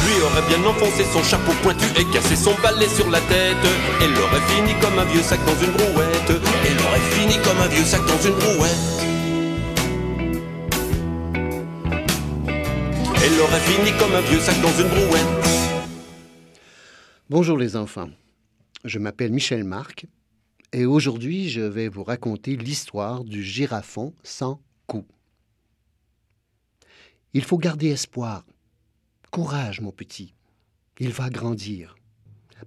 lui 0.05 0.21
aurais 0.21 0.47
bien 0.49 0.69
enfoncé 0.69 1.03
son 1.13 1.23
chapeau 1.23 1.53
pointu 1.63 1.85
Et 1.99 2.05
cassé 2.13 2.35
son 2.35 2.53
balai 2.61 2.87
sur 2.89 3.09
la 3.09 3.21
tête. 3.21 3.57
Elle 4.03 4.11
aurait 4.21 4.45
fini 4.49 4.79
comme 4.81 4.99
un 4.99 5.05
vieux 5.05 5.23
sac 5.23 5.39
dans 5.47 5.65
une 5.65 5.71
brouette. 5.71 6.31
Elle 6.65 6.77
aurait 6.85 7.09
fini 7.17 7.37
comme 7.43 7.59
un 7.59 7.67
vieux 7.69 7.85
sac 7.85 8.01
dans 8.05 8.27
une 8.27 8.35
brouette 8.35 8.98
Bonjour 17.29 17.57
les 17.57 17.77
enfants, 17.77 18.09
je 18.83 18.99
m'appelle 18.99 19.31
Michel 19.31 19.63
Marc 19.63 20.07
et 20.73 20.85
aujourd'hui 20.85 21.47
je 21.47 21.61
vais 21.61 21.87
vous 21.87 22.03
raconter 22.03 22.57
l'histoire 22.57 23.23
du 23.23 23.41
girafon 23.41 24.13
sans 24.23 24.61
cou. 24.87 25.05
Il 27.33 27.45
faut 27.45 27.57
garder 27.57 27.87
espoir. 27.87 28.45
Courage 29.31 29.79
mon 29.79 29.93
petit, 29.93 30.33
il 30.99 31.11
va 31.11 31.29
grandir. 31.29 31.95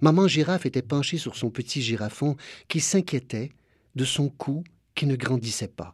Maman 0.00 0.26
girafe 0.26 0.64
était 0.64 0.80
penchée 0.80 1.18
sur 1.18 1.37
son 1.37 1.50
petit 1.50 1.82
girafon 1.82 2.35
qui 2.68 2.80
s'inquiétait 2.80 3.50
de 3.94 4.06
son 4.06 4.30
cou 4.30 4.64
qui 4.94 5.04
ne 5.04 5.16
grandissait 5.16 5.68
pas. 5.68 5.90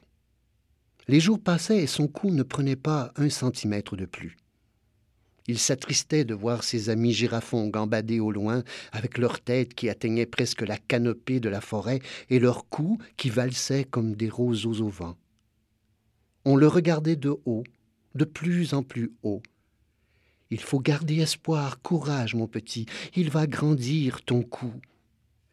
Les 1.08 1.18
jours 1.18 1.42
passaient 1.42 1.82
et 1.82 1.88
son 1.88 2.06
cou 2.06 2.30
ne 2.30 2.44
prenait 2.44 2.76
pas 2.76 3.12
un 3.16 3.28
centimètre 3.28 3.96
de 3.96 4.04
plus. 4.04 4.36
Il 5.48 5.58
s'attristait 5.58 6.24
de 6.24 6.34
voir 6.34 6.62
ses 6.62 6.90
amis 6.90 7.14
girafons 7.14 7.68
gambader 7.68 8.20
au 8.20 8.30
loin, 8.30 8.62
avec 8.92 9.16
leur 9.16 9.40
tête 9.40 9.72
qui 9.72 9.88
atteignait 9.88 10.26
presque 10.26 10.60
la 10.60 10.76
canopée 10.76 11.40
de 11.40 11.48
la 11.48 11.62
forêt 11.62 12.00
et 12.28 12.38
leurs 12.38 12.68
coups 12.68 13.02
qui 13.16 13.30
valsaient 13.30 13.84
comme 13.84 14.14
des 14.14 14.28
roseaux 14.28 14.82
au 14.82 14.90
vent. 14.90 15.16
On 16.44 16.54
le 16.54 16.68
regardait 16.68 17.16
de 17.16 17.34
haut, 17.46 17.64
de 18.14 18.26
plus 18.26 18.74
en 18.74 18.82
plus 18.82 19.12
haut. 19.22 19.42
Il 20.50 20.60
faut 20.60 20.80
garder 20.80 21.20
espoir, 21.20 21.80
courage, 21.80 22.34
mon 22.34 22.46
petit, 22.46 22.86
il 23.16 23.30
va 23.30 23.46
grandir 23.46 24.22
ton 24.22 24.42
cou. 24.42 24.72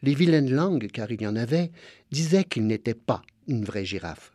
Les 0.02 0.14
vilaines 0.14 0.52
langues, 0.52 0.88
car 0.92 1.10
il 1.12 1.22
y 1.22 1.28
en 1.28 1.36
avait, 1.36 1.72
disaient 2.12 2.44
qu'il 2.44 2.68
n'était 2.68 2.94
pas 2.94 3.22
une 3.48 3.64
vraie 3.64 3.86
girafe. 3.86 4.34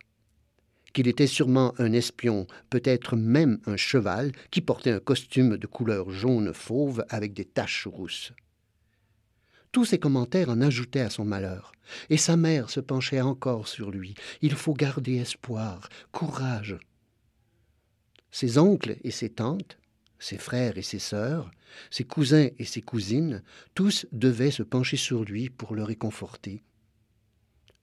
Qu'il 0.92 1.08
était 1.08 1.26
sûrement 1.26 1.74
un 1.78 1.92
espion, 1.92 2.46
peut-être 2.68 3.16
même 3.16 3.58
un 3.66 3.76
cheval, 3.76 4.32
qui 4.50 4.60
portait 4.60 4.92
un 4.92 5.00
costume 5.00 5.56
de 5.56 5.66
couleur 5.66 6.10
jaune 6.10 6.52
fauve 6.52 7.04
avec 7.08 7.32
des 7.32 7.44
taches 7.44 7.86
rousses. 7.86 8.32
Tous 9.72 9.84
ces 9.84 9.98
commentaires 9.98 10.50
en 10.50 10.60
ajoutaient 10.60 11.00
à 11.00 11.10
son 11.10 11.24
malheur, 11.24 11.72
et 12.08 12.16
sa 12.16 12.36
mère 12.36 12.70
se 12.70 12.80
penchait 12.80 13.20
encore 13.20 13.68
sur 13.68 13.90
lui. 13.90 14.14
Il 14.42 14.54
faut 14.54 14.74
garder 14.74 15.16
espoir, 15.16 15.88
courage. 16.10 16.76
Ses 18.32 18.58
oncles 18.58 18.96
et 19.04 19.10
ses 19.10 19.30
tantes, 19.30 19.78
ses 20.18 20.38
frères 20.38 20.76
et 20.76 20.82
ses 20.82 20.98
sœurs, 20.98 21.50
ses 21.90 22.04
cousins 22.04 22.48
et 22.58 22.64
ses 22.64 22.82
cousines, 22.82 23.42
tous 23.74 24.06
devaient 24.12 24.50
se 24.50 24.62
pencher 24.62 24.96
sur 24.96 25.24
lui 25.24 25.50
pour 25.50 25.74
le 25.74 25.84
réconforter. 25.84 26.62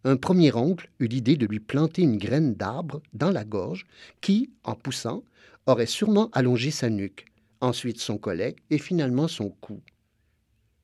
Un 0.04 0.16
premier 0.16 0.54
oncle 0.54 0.90
eut 1.00 1.08
l'idée 1.08 1.38
de 1.38 1.46
lui 1.46 1.60
planter 1.60 2.04
une 2.04 2.18
graine 2.18 2.54
d'arbre 2.54 3.02
dans 3.14 3.32
la 3.32 3.44
gorge 3.44 3.86
qui, 4.22 4.52
en 4.64 4.76
poussant, 4.76 5.24
aurait 5.66 5.86
sûrement 5.86 6.30
allongé 6.34 6.72
sa 6.72 6.90
nuque, 6.90 7.26
ensuite 7.62 8.00
son 8.00 8.18
collet 8.18 8.56
et 8.70 8.78
finalement 8.78 9.28
son 9.28 9.50
cou. 9.50 9.82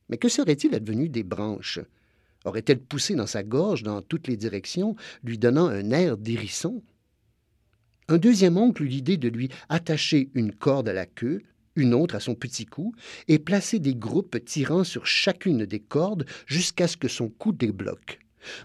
Mais 0.10 0.17
que 0.17 0.30
serait-il 0.30 0.76
advenu 0.76 1.10
des 1.10 1.23
branches? 1.23 1.80
Aurait-elle 2.45 2.82
poussé 2.82 3.15
dans 3.15 3.28
sa 3.28 3.43
gorge 3.43 3.84
dans 3.84 4.02
toutes 4.02 4.28
les 4.28 4.36
directions, 4.36 4.95
lui 5.23 5.38
donnant 5.38 5.67
un 5.67 5.91
air 5.91 6.17
d'hérisson? 6.17 6.84
Un 8.10 8.17
deuxième 8.17 8.58
oncle 8.58 8.84
eut 8.84 8.88
l'idée 8.88 9.17
de 9.17 9.30
lui 9.30 9.49
attacher 9.69 10.30
une 10.34 10.54
corde 10.54 10.89
à 10.89 10.93
la 10.93 11.06
queue, 11.06 11.41
une 11.76 11.93
autre 11.93 12.15
à 12.15 12.19
son 12.19 12.36
petit 12.36 12.65
cou, 12.65 12.93
et 13.28 13.39
placer 13.39 13.80
des 13.80 13.95
groupes 13.95 14.43
tirant 14.43 14.84
sur 14.84 15.06
chacune 15.06 15.65
des 15.65 15.80
cordes 15.80 16.26
jusqu'à 16.45 16.88
ce 16.88 16.97
que 16.97 17.08
son 17.08 17.30
cou 17.30 17.54
débloque. 17.54 18.19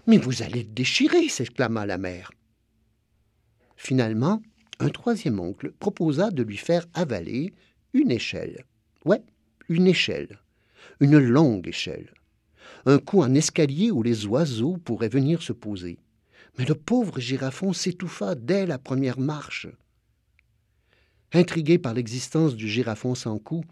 Mais 0.07 0.17
vous 0.17 0.41
allez 0.43 0.63
le 0.63 0.69
déchirer 0.69 1.29
s'exclama 1.29 1.85
la 1.85 1.97
mère. 1.97 2.31
Finalement, 3.75 4.41
un 4.79 4.89
troisième 4.89 5.39
oncle 5.39 5.71
proposa 5.79 6.31
de 6.31 6.43
lui 6.43 6.57
faire 6.57 6.85
avaler 6.93 7.53
une 7.93 8.11
échelle. 8.11 8.65
Ouais, 9.05 9.23
une 9.67 9.87
échelle. 9.87 10.39
Une 10.99 11.17
longue 11.17 11.67
échelle. 11.67 12.13
Un 12.85 12.99
coup 12.99 13.21
en 13.21 13.33
escalier 13.33 13.91
où 13.91 14.03
les 14.03 14.25
oiseaux 14.25 14.77
pourraient 14.77 15.09
venir 15.09 15.41
se 15.41 15.53
poser. 15.53 15.97
Mais 16.57 16.65
le 16.65 16.75
pauvre 16.75 17.19
girafon 17.19 17.73
s'étouffa 17.73 18.35
dès 18.35 18.65
la 18.65 18.77
première 18.77 19.19
marche. 19.19 19.67
Intrigués 21.31 21.77
par 21.77 21.93
l'existence 21.93 22.55
du 22.55 22.67
girafon 22.67 23.15
sans 23.15 23.37
cou, 23.37 23.63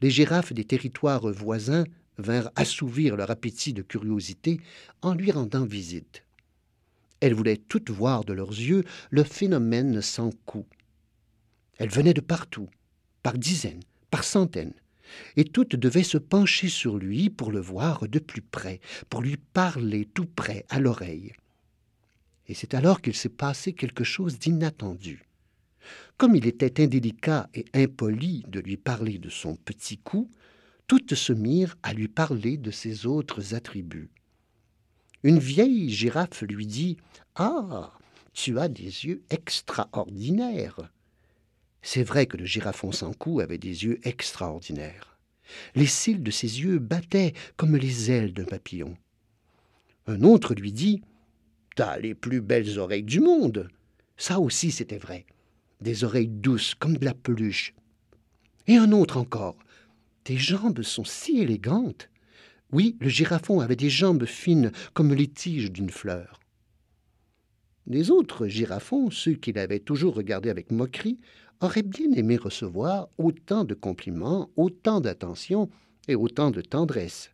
les 0.00 0.10
girafes 0.10 0.52
des 0.52 0.64
territoires 0.64 1.28
voisins 1.30 1.84
vinrent 2.18 2.50
assouvir 2.56 3.16
leur 3.16 3.30
appétit 3.30 3.72
de 3.72 3.82
curiosité 3.82 4.60
en 5.02 5.14
lui 5.14 5.30
rendant 5.30 5.64
visite. 5.64 6.24
Elles 7.20 7.34
voulaient 7.34 7.56
toutes 7.56 7.90
voir 7.90 8.24
de 8.24 8.32
leurs 8.32 8.50
yeux 8.50 8.84
le 9.10 9.24
phénomène 9.24 10.02
sans 10.02 10.30
cou. 10.44 10.66
Elles 11.78 11.90
venaient 11.90 12.14
de 12.14 12.20
partout, 12.20 12.68
par 13.22 13.38
dizaines, 13.38 13.82
par 14.10 14.24
centaines, 14.24 14.74
et 15.36 15.44
toutes 15.44 15.76
devaient 15.76 16.02
se 16.02 16.18
pencher 16.18 16.68
sur 16.68 16.98
lui 16.98 17.30
pour 17.30 17.50
le 17.50 17.60
voir 17.60 18.08
de 18.08 18.18
plus 18.18 18.42
près, 18.42 18.80
pour 19.08 19.22
lui 19.22 19.36
parler 19.36 20.06
tout 20.06 20.26
près 20.26 20.64
à 20.68 20.80
l'oreille. 20.80 21.32
Et 22.46 22.54
c'est 22.54 22.74
alors 22.74 23.00
qu'il 23.00 23.14
s'est 23.14 23.28
passé 23.28 23.72
quelque 23.72 24.04
chose 24.04 24.38
d'inattendu. 24.38 25.24
Comme 26.16 26.36
il 26.36 26.46
était 26.46 26.82
indélicat 26.82 27.48
et 27.54 27.64
impoli 27.74 28.44
de 28.48 28.60
lui 28.60 28.76
parler 28.76 29.18
de 29.18 29.28
son 29.28 29.56
petit 29.56 29.98
cou, 29.98 30.30
toutes 30.86 31.14
se 31.14 31.32
mirent 31.32 31.76
à 31.82 31.92
lui 31.92 32.08
parler 32.08 32.56
de 32.56 32.70
ses 32.70 33.06
autres 33.06 33.54
attributs. 33.54 34.10
Une 35.22 35.38
vieille 35.38 35.88
girafe 35.90 36.42
lui 36.42 36.66
dit 36.66 36.98
Ah, 37.34 37.92
tu 38.32 38.58
as 38.58 38.68
des 38.68 39.06
yeux 39.06 39.22
extraordinaires. 39.30 40.90
C'est 41.80 42.02
vrai 42.02 42.26
que 42.26 42.36
le 42.36 42.44
girafon 42.44 42.92
sans 42.92 43.12
cou 43.12 43.40
avait 43.40 43.58
des 43.58 43.84
yeux 43.84 44.00
extraordinaires. 44.06 45.18
Les 45.74 45.86
cils 45.86 46.22
de 46.22 46.30
ses 46.30 46.60
yeux 46.60 46.78
battaient 46.78 47.34
comme 47.56 47.76
les 47.76 48.10
ailes 48.10 48.32
d'un 48.32 48.44
papillon. 48.44 48.96
Un 50.06 50.22
autre 50.22 50.54
lui 50.54 50.72
dit 50.72 51.02
T'as 51.76 51.98
les 51.98 52.14
plus 52.14 52.40
belles 52.40 52.78
oreilles 52.78 53.02
du 53.02 53.20
monde. 53.20 53.68
Ça 54.16 54.38
aussi, 54.38 54.70
c'était 54.70 54.98
vrai. 54.98 55.26
Des 55.80 56.04
oreilles 56.04 56.28
douces 56.28 56.74
comme 56.74 56.96
de 56.96 57.04
la 57.04 57.14
peluche. 57.14 57.74
Et 58.66 58.76
un 58.76 58.92
autre 58.92 59.16
encore 59.16 59.56
tes 60.24 60.36
jambes 60.36 60.82
sont 60.82 61.04
si 61.04 61.38
élégantes. 61.38 62.10
Oui, 62.72 62.96
le 63.00 63.08
girafon 63.08 63.60
avait 63.60 63.76
des 63.76 63.90
jambes 63.90 64.24
fines 64.24 64.72
comme 64.94 65.14
les 65.14 65.28
tiges 65.28 65.70
d'une 65.70 65.90
fleur. 65.90 66.40
Les 67.86 68.10
autres 68.10 68.48
girafons, 68.48 69.10
ceux 69.10 69.34
qu'il 69.34 69.58
avait 69.58 69.78
toujours 69.78 70.14
regardés 70.14 70.48
avec 70.48 70.72
moquerie, 70.72 71.20
auraient 71.60 71.82
bien 71.82 72.10
aimé 72.12 72.36
recevoir 72.36 73.08
autant 73.18 73.64
de 73.64 73.74
compliments, 73.74 74.50
autant 74.56 75.00
d'attention 75.00 75.68
et 76.08 76.14
autant 76.14 76.50
de 76.50 76.62
tendresse. 76.62 77.30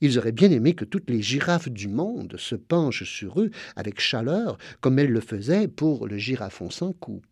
Ils 0.00 0.18
auraient 0.18 0.32
bien 0.32 0.50
aimé 0.50 0.74
que 0.74 0.84
toutes 0.84 1.08
les 1.08 1.22
girafes 1.22 1.68
du 1.68 1.88
monde 1.88 2.36
se 2.38 2.54
penchent 2.54 3.04
sur 3.04 3.40
eux 3.40 3.50
avec 3.76 4.00
chaleur, 4.00 4.58
comme 4.80 4.98
elles 4.98 5.12
le 5.12 5.20
faisaient 5.20 5.68
pour 5.68 6.06
le 6.08 6.16
girafon 6.16 6.70
sans 6.70 6.92
cou. 6.92 7.22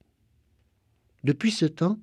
Depuis 1.24 1.50
ce 1.50 1.66
temps, 1.66 1.98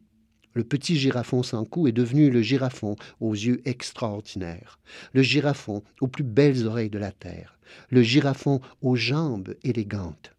le 0.59 0.65
petit 0.65 0.97
girafon 0.97 1.41
sans 1.41 1.63
cou 1.63 1.87
est 1.87 1.93
devenu 1.93 2.29
le 2.29 2.41
girafon 2.41 2.97
aux 3.21 3.31
yeux 3.31 3.61
extraordinaires, 3.63 4.77
le 5.13 5.21
girafon 5.21 5.83
aux 6.01 6.09
plus 6.09 6.25
belles 6.25 6.67
oreilles 6.67 6.89
de 6.89 6.99
la 6.99 7.13
terre, 7.13 7.57
le 7.89 8.01
girafon 8.01 8.59
aux 8.81 8.97
jambes 8.97 9.55
élégantes. 9.63 10.35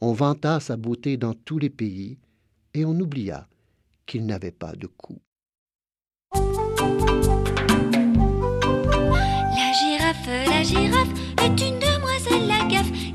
On 0.00 0.12
vanta 0.12 0.60
sa 0.60 0.76
beauté 0.76 1.16
dans 1.16 1.34
tous 1.34 1.58
les 1.58 1.68
pays 1.68 2.20
et 2.74 2.84
on 2.84 2.92
oublia 3.00 3.48
qu'il 4.06 4.24
n'avait 4.24 4.52
pas 4.52 4.76
de 4.76 4.86
cou. 4.86 5.18
La 6.32 6.40
girafe, 9.80 10.28
la 10.48 10.62
girafe 10.62 11.12
est 11.42 11.60
une 11.60 11.80
demoiselle 11.80 12.46
la 12.46 12.68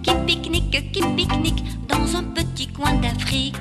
qui 0.04 0.12
pique-nique, 0.26 0.92
qui 0.92 1.02
pique-nique 1.16 1.64
dans 1.88 2.18
un 2.18 2.24
petit 2.24 2.68
coin 2.68 2.94
d'Afrique. 3.00 3.56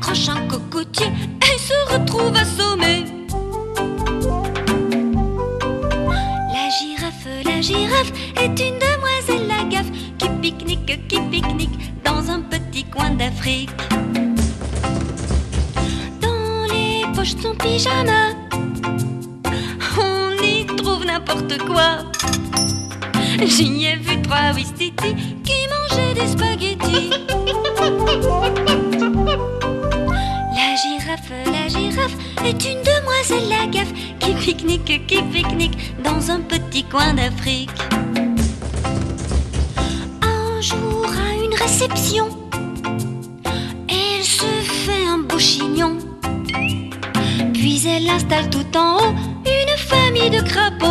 Accroche 0.00 0.28
un 0.30 0.46
cocotier 0.48 1.08
et 1.42 1.58
se 1.58 1.92
retrouve 1.92 2.34
assommée. 2.34 3.04
La 6.54 6.68
girafe, 6.70 7.28
la 7.44 7.60
girafe 7.60 8.12
est 8.36 8.58
une 8.60 8.78
demoiselle 8.78 9.46
la 9.46 9.64
gaffe 9.68 9.90
qui 10.16 10.28
pique-nique, 10.40 11.06
qui 11.06 11.20
pique-nique 11.30 12.02
dans 12.02 12.30
un 12.30 12.40
petit 12.40 12.84
coin 12.84 13.10
d'Afrique. 13.10 13.70
Dans 16.22 16.64
les 16.72 17.04
poches 17.14 17.36
de 17.36 17.42
son 17.42 17.54
pyjama, 17.54 18.32
on 19.98 20.42
y 20.42 20.64
trouve 20.76 21.04
n'importe 21.04 21.58
quoi. 21.66 21.98
J'y 23.44 23.84
ai 23.84 23.96
vu 23.96 24.22
trois 24.22 24.52
Wistiti 24.54 25.14
qui 25.44 25.58
mangeaient 25.68 26.14
des 26.14 26.26
spaghettis. 26.26 27.10
La 31.10 31.16
girafe, 31.16 31.32
la 31.46 31.68
girafe 31.68 32.16
est 32.44 32.64
une 32.70 32.82
demoiselle 32.82 33.48
la 33.48 33.66
gaffe 33.66 33.92
qui 34.20 34.32
pique-nique, 34.34 35.06
qui 35.08 35.20
pique-nique 35.22 35.76
dans 36.04 36.30
un 36.30 36.38
petit 36.38 36.84
coin 36.84 37.14
d'Afrique. 37.14 37.70
Un 40.22 40.60
jour 40.60 41.06
à 41.08 41.44
une 41.44 41.54
réception, 41.54 42.28
elle 43.88 44.22
se 44.22 44.44
fait 44.62 45.04
un 45.04 45.18
beau 45.18 45.40
chignon. 45.40 45.98
Puis 47.54 47.88
elle 47.88 48.08
installe 48.08 48.48
tout 48.48 48.76
en 48.76 48.98
haut 48.98 49.14
une 49.46 49.78
famille 49.78 50.30
de 50.30 50.40
crapauds. 50.42 50.90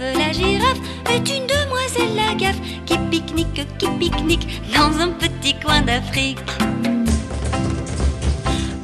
la 0.00 0.32
girafe 0.32 0.80
est 1.10 1.28
une 1.36 1.46
demoiselle 1.46 2.14
la 2.14 2.34
gaffe 2.34 2.60
qui 2.86 2.97
pique-nique, 3.10 3.66
qui 3.78 3.88
pique-nique 3.98 4.62
dans 4.74 5.00
un 5.00 5.08
petit 5.08 5.54
coin 5.54 5.82
d'Afrique. 5.82 6.38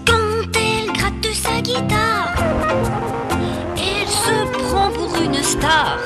Quand 0.06 0.56
elle 0.56 0.92
gratte 0.92 1.34
sa 1.34 1.60
guitare, 1.60 2.34
elle 3.76 4.08
se 4.08 4.58
prend 4.58 4.90
pour 4.90 5.16
une 5.22 5.42
star. 5.42 5.98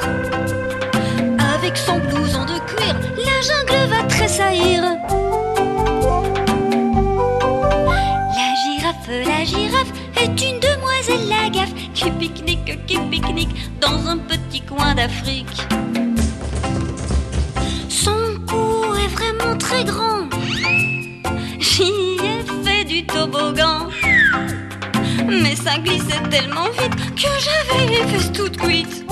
Avec 1.54 1.76
son 1.76 1.98
blouson 1.98 2.44
de 2.44 2.59
cuir, 2.70 2.94
la 3.16 3.40
jungle 3.48 3.90
va 3.90 4.02
tressaillir. 4.04 4.83
La 8.38 8.50
girafe, 8.62 9.09
la 9.26 9.44
girafe 9.44 9.92
est 10.16 10.40
une 10.48 10.61
demoiselle 10.61 11.28
la 11.28 11.50
gaffe 11.50 11.74
qui 11.94 12.11
pique-nique, 12.11 12.87
qui 12.87 12.98
pique-nique 13.11 13.54
dans 13.81 14.09
un 14.09 14.18
petit 14.18 14.61
coin 14.62 14.94
d'Afrique. 14.94 15.66
Mais 25.27 25.57
ça 25.57 25.79
glissait 25.79 26.23
tellement 26.31 26.68
vite 26.79 27.14
que 27.14 27.29
j'avais 27.40 27.87
les 27.87 28.03
fesses 28.09 28.33
toutes 28.33 28.57
cuites. 28.57 29.05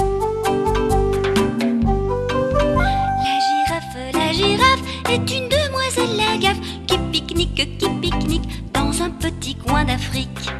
La 3.24 3.36
girafe, 3.46 3.96
la 4.14 4.32
girafe 4.32 4.82
est 5.10 5.30
une 5.36 5.48
demoiselle 5.48 6.16
la 6.16 6.36
gaffe 6.38 6.60
qui 6.86 6.98
pique-nique, 7.12 7.78
qui 7.78 7.88
pique-nique 8.00 8.72
dans 8.72 9.02
un 9.02 9.10
petit 9.10 9.54
coin 9.56 9.84
d'Afrique. 9.84 10.50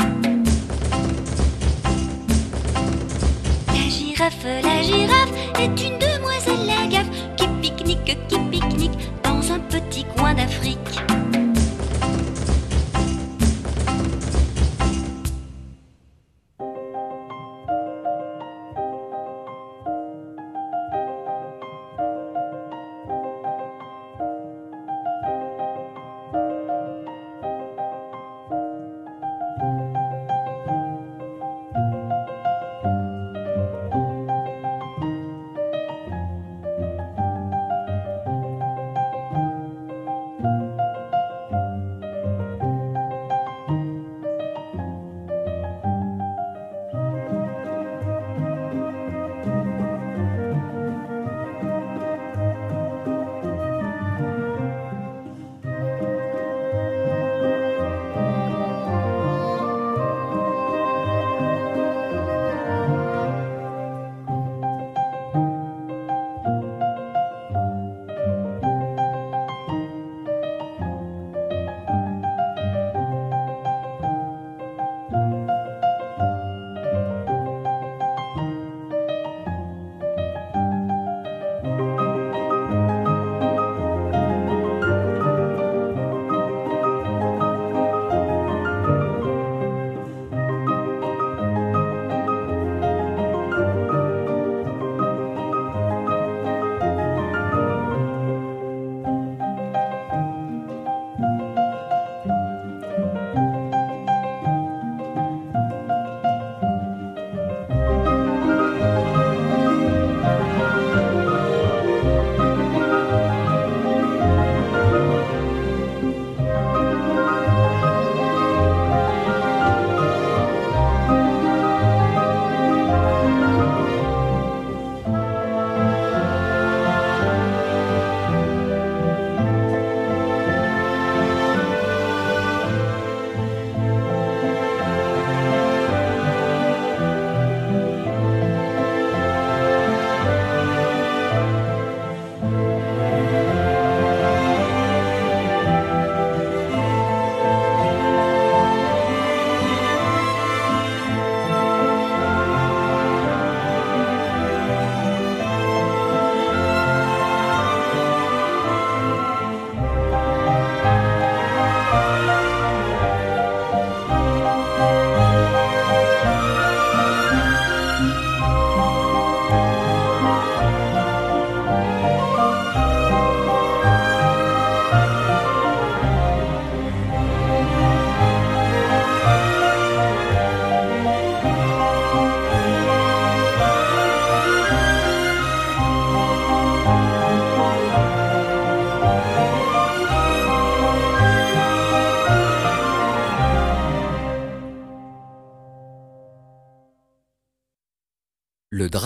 La 3.69 3.89
girafe, 3.89 4.45
la 4.45 4.83
girafe 4.83 5.33
est 5.59 5.87
une 5.87 6.06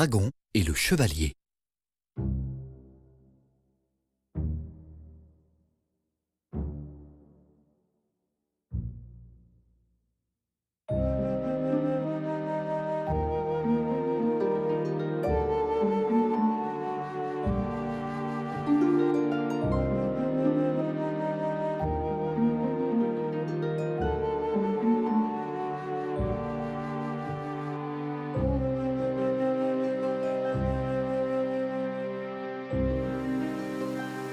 dragon 0.00 0.30
et 0.54 0.62
le 0.62 0.72
chevalier. 0.72 1.34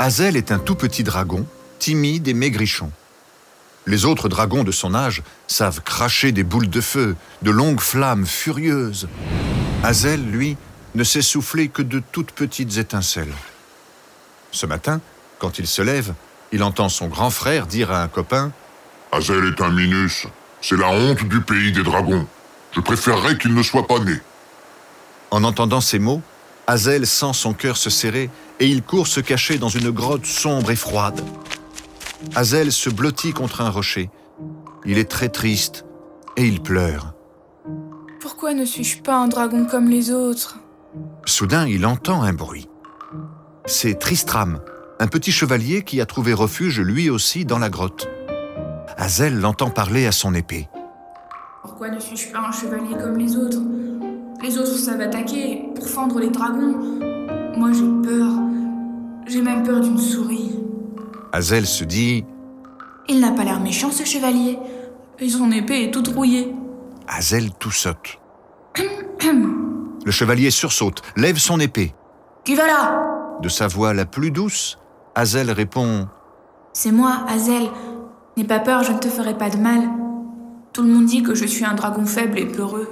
Hazel 0.07 0.37
est 0.37 0.53
un 0.53 0.57
tout 0.57 0.75
petit 0.75 1.03
dragon, 1.03 1.45
timide 1.79 2.29
et 2.29 2.33
maigrichon. 2.33 2.93
Les 3.85 4.05
autres 4.05 4.29
dragons 4.29 4.63
de 4.63 4.71
son 4.71 4.95
âge 4.95 5.21
savent 5.47 5.81
cracher 5.81 6.31
des 6.31 6.45
boules 6.45 6.69
de 6.69 6.79
feu, 6.79 7.17
de 7.41 7.51
longues 7.51 7.81
flammes 7.81 8.25
furieuses. 8.25 9.09
Hazel, 9.83 10.23
lui, 10.31 10.55
ne 10.95 11.03
sait 11.03 11.21
souffler 11.21 11.67
que 11.67 11.81
de 11.81 12.01
toutes 12.13 12.31
petites 12.31 12.77
étincelles. 12.77 13.33
Ce 14.51 14.65
matin, 14.65 15.01
quand 15.39 15.59
il 15.59 15.67
se 15.67 15.81
lève, 15.81 16.13
il 16.53 16.63
entend 16.63 16.87
son 16.87 17.09
grand 17.09 17.29
frère 17.29 17.67
dire 17.67 17.91
à 17.91 18.01
un 18.01 18.07
copain 18.07 18.53
Hazel 19.11 19.43
est 19.43 19.61
un 19.61 19.71
minus. 19.71 20.25
C'est 20.61 20.77
la 20.77 20.87
honte 20.87 21.25
du 21.25 21.41
pays 21.41 21.73
des 21.73 21.83
dragons. 21.83 22.25
Je 22.71 22.79
préférerais 22.79 23.37
qu'il 23.37 23.53
ne 23.53 23.61
soit 23.61 23.85
pas 23.85 23.99
né. 23.99 24.21
En 25.31 25.43
entendant 25.43 25.81
ces 25.81 25.99
mots, 25.99 26.21
Hazel 26.65 27.05
sent 27.05 27.33
son 27.33 27.53
cœur 27.53 27.75
se 27.75 27.89
serrer 27.89 28.29
et 28.59 28.67
il 28.67 28.83
court 28.83 29.07
se 29.07 29.19
cacher 29.19 29.57
dans 29.57 29.69
une 29.69 29.91
grotte 29.91 30.25
sombre 30.25 30.71
et 30.71 30.75
froide. 30.75 31.21
Hazel 32.35 32.71
se 32.71 32.89
blottit 32.89 33.33
contre 33.33 33.61
un 33.61 33.69
rocher. 33.69 34.09
Il 34.85 34.97
est 34.97 35.09
très 35.09 35.29
triste 35.29 35.85
et 36.35 36.45
il 36.45 36.61
pleure. 36.61 37.13
Pourquoi 38.19 38.53
ne 38.53 38.65
suis-je 38.65 39.01
pas 39.01 39.15
un 39.15 39.27
dragon 39.27 39.65
comme 39.65 39.89
les 39.89 40.11
autres? 40.11 40.57
Soudain, 41.25 41.67
il 41.67 41.85
entend 41.85 42.23
un 42.23 42.33
bruit. 42.33 42.67
C'est 43.65 43.99
Tristram, 43.99 44.59
un 44.99 45.07
petit 45.07 45.31
chevalier 45.31 45.83
qui 45.83 46.01
a 46.01 46.05
trouvé 46.05 46.33
refuge 46.33 46.79
lui 46.79 47.09
aussi 47.09 47.45
dans 47.45 47.59
la 47.59 47.69
grotte. 47.69 48.07
Hazel 48.97 49.39
l'entend 49.39 49.69
parler 49.69 50.07
à 50.07 50.11
son 50.11 50.33
épée. 50.33 50.67
Pourquoi 51.61 51.89
ne 51.89 51.99
suis-je 51.99 52.31
pas 52.31 52.39
un 52.39 52.51
chevalier 52.51 52.95
comme 52.99 53.17
les 53.17 53.35
autres? 53.35 53.61
Les 54.41 54.57
autres 54.57 54.77
savent 54.77 55.01
attaquer 55.01 55.63
pour 55.75 55.87
fendre 55.87 56.19
les 56.19 56.29
dragons. 56.29 56.77
Moi 57.57 57.71
j'ai 57.73 58.09
peur. 58.09 58.31
J'ai 59.27 59.41
même 59.41 59.63
peur 59.63 59.81
d'une 59.81 59.97
souris. 59.97 60.57
Hazel 61.33 61.65
se 61.65 61.83
dit 61.83 62.23
Il 63.09 63.19
n'a 63.19 63.31
pas 63.31 63.43
l'air 63.43 63.59
méchant 63.59 63.91
ce 63.91 64.05
chevalier. 64.05 64.57
Et 65.19 65.29
son 65.29 65.51
épée 65.51 65.83
est 65.83 65.91
toute 65.91 66.07
rouillée. 66.07 66.53
Hazel 67.07 67.51
tout 67.59 67.71
saute. 67.71 68.19
Le 70.05 70.11
chevalier 70.11 70.51
sursaute, 70.51 71.01
lève 71.17 71.37
son 71.37 71.59
épée. 71.59 71.93
Qui 72.45 72.55
va 72.55 72.67
là? 72.67 73.37
De 73.41 73.49
sa 73.49 73.67
voix 73.67 73.93
la 73.93 74.05
plus 74.05 74.31
douce, 74.31 74.77
Hazel 75.15 75.51
répond 75.51 76.07
C'est 76.71 76.91
moi, 76.91 77.25
Hazel. 77.27 77.69
N'aie 78.37 78.45
pas 78.45 78.59
peur, 78.59 78.83
je 78.83 78.93
ne 78.93 78.99
te 78.99 79.09
ferai 79.09 79.37
pas 79.37 79.49
de 79.49 79.57
mal. 79.57 79.81
Tout 80.71 80.83
le 80.83 80.89
monde 80.89 81.05
dit 81.05 81.23
que 81.23 81.35
je 81.35 81.45
suis 81.45 81.65
un 81.65 81.73
dragon 81.73 82.05
faible 82.05 82.39
et 82.39 82.45
peureux. 82.45 82.87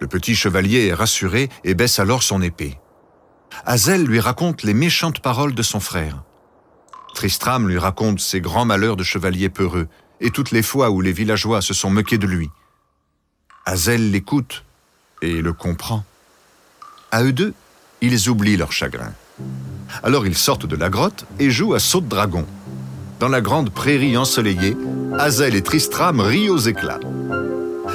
Le 0.00 0.08
petit 0.08 0.34
chevalier 0.34 0.86
est 0.86 0.94
rassuré 0.94 1.48
et 1.62 1.74
baisse 1.74 2.00
alors 2.00 2.22
son 2.22 2.42
épée. 2.42 2.78
Hazel 3.66 4.04
lui 4.04 4.20
raconte 4.20 4.62
les 4.62 4.74
méchantes 4.74 5.20
paroles 5.20 5.54
de 5.54 5.62
son 5.62 5.80
frère. 5.80 6.22
Tristram 7.14 7.68
lui 7.68 7.78
raconte 7.78 8.20
ses 8.20 8.40
grands 8.40 8.64
malheurs 8.64 8.96
de 8.96 9.04
chevalier 9.04 9.48
peureux 9.48 9.88
et 10.20 10.30
toutes 10.30 10.50
les 10.50 10.62
fois 10.62 10.90
où 10.90 11.00
les 11.00 11.12
villageois 11.12 11.62
se 11.62 11.74
sont 11.74 11.90
moqués 11.90 12.18
de 12.18 12.26
lui. 12.26 12.50
Hazel 13.66 14.10
l'écoute 14.10 14.64
et 15.22 15.40
le 15.40 15.52
comprend. 15.52 16.04
À 17.10 17.22
eux 17.22 17.32
deux, 17.32 17.54
ils 18.00 18.28
oublient 18.28 18.56
leur 18.56 18.72
chagrin. 18.72 19.12
Alors 20.02 20.26
ils 20.26 20.36
sortent 20.36 20.66
de 20.66 20.76
la 20.76 20.90
grotte 20.90 21.24
et 21.38 21.50
jouent 21.50 21.74
à 21.74 21.78
saut 21.78 22.00
de 22.00 22.08
dragon. 22.08 22.46
Dans 23.20 23.28
la 23.28 23.40
grande 23.40 23.70
prairie 23.70 24.16
ensoleillée, 24.16 24.76
Hazel 25.18 25.54
et 25.54 25.62
Tristram 25.62 26.20
rient 26.20 26.50
aux 26.50 26.58
éclats. 26.58 27.00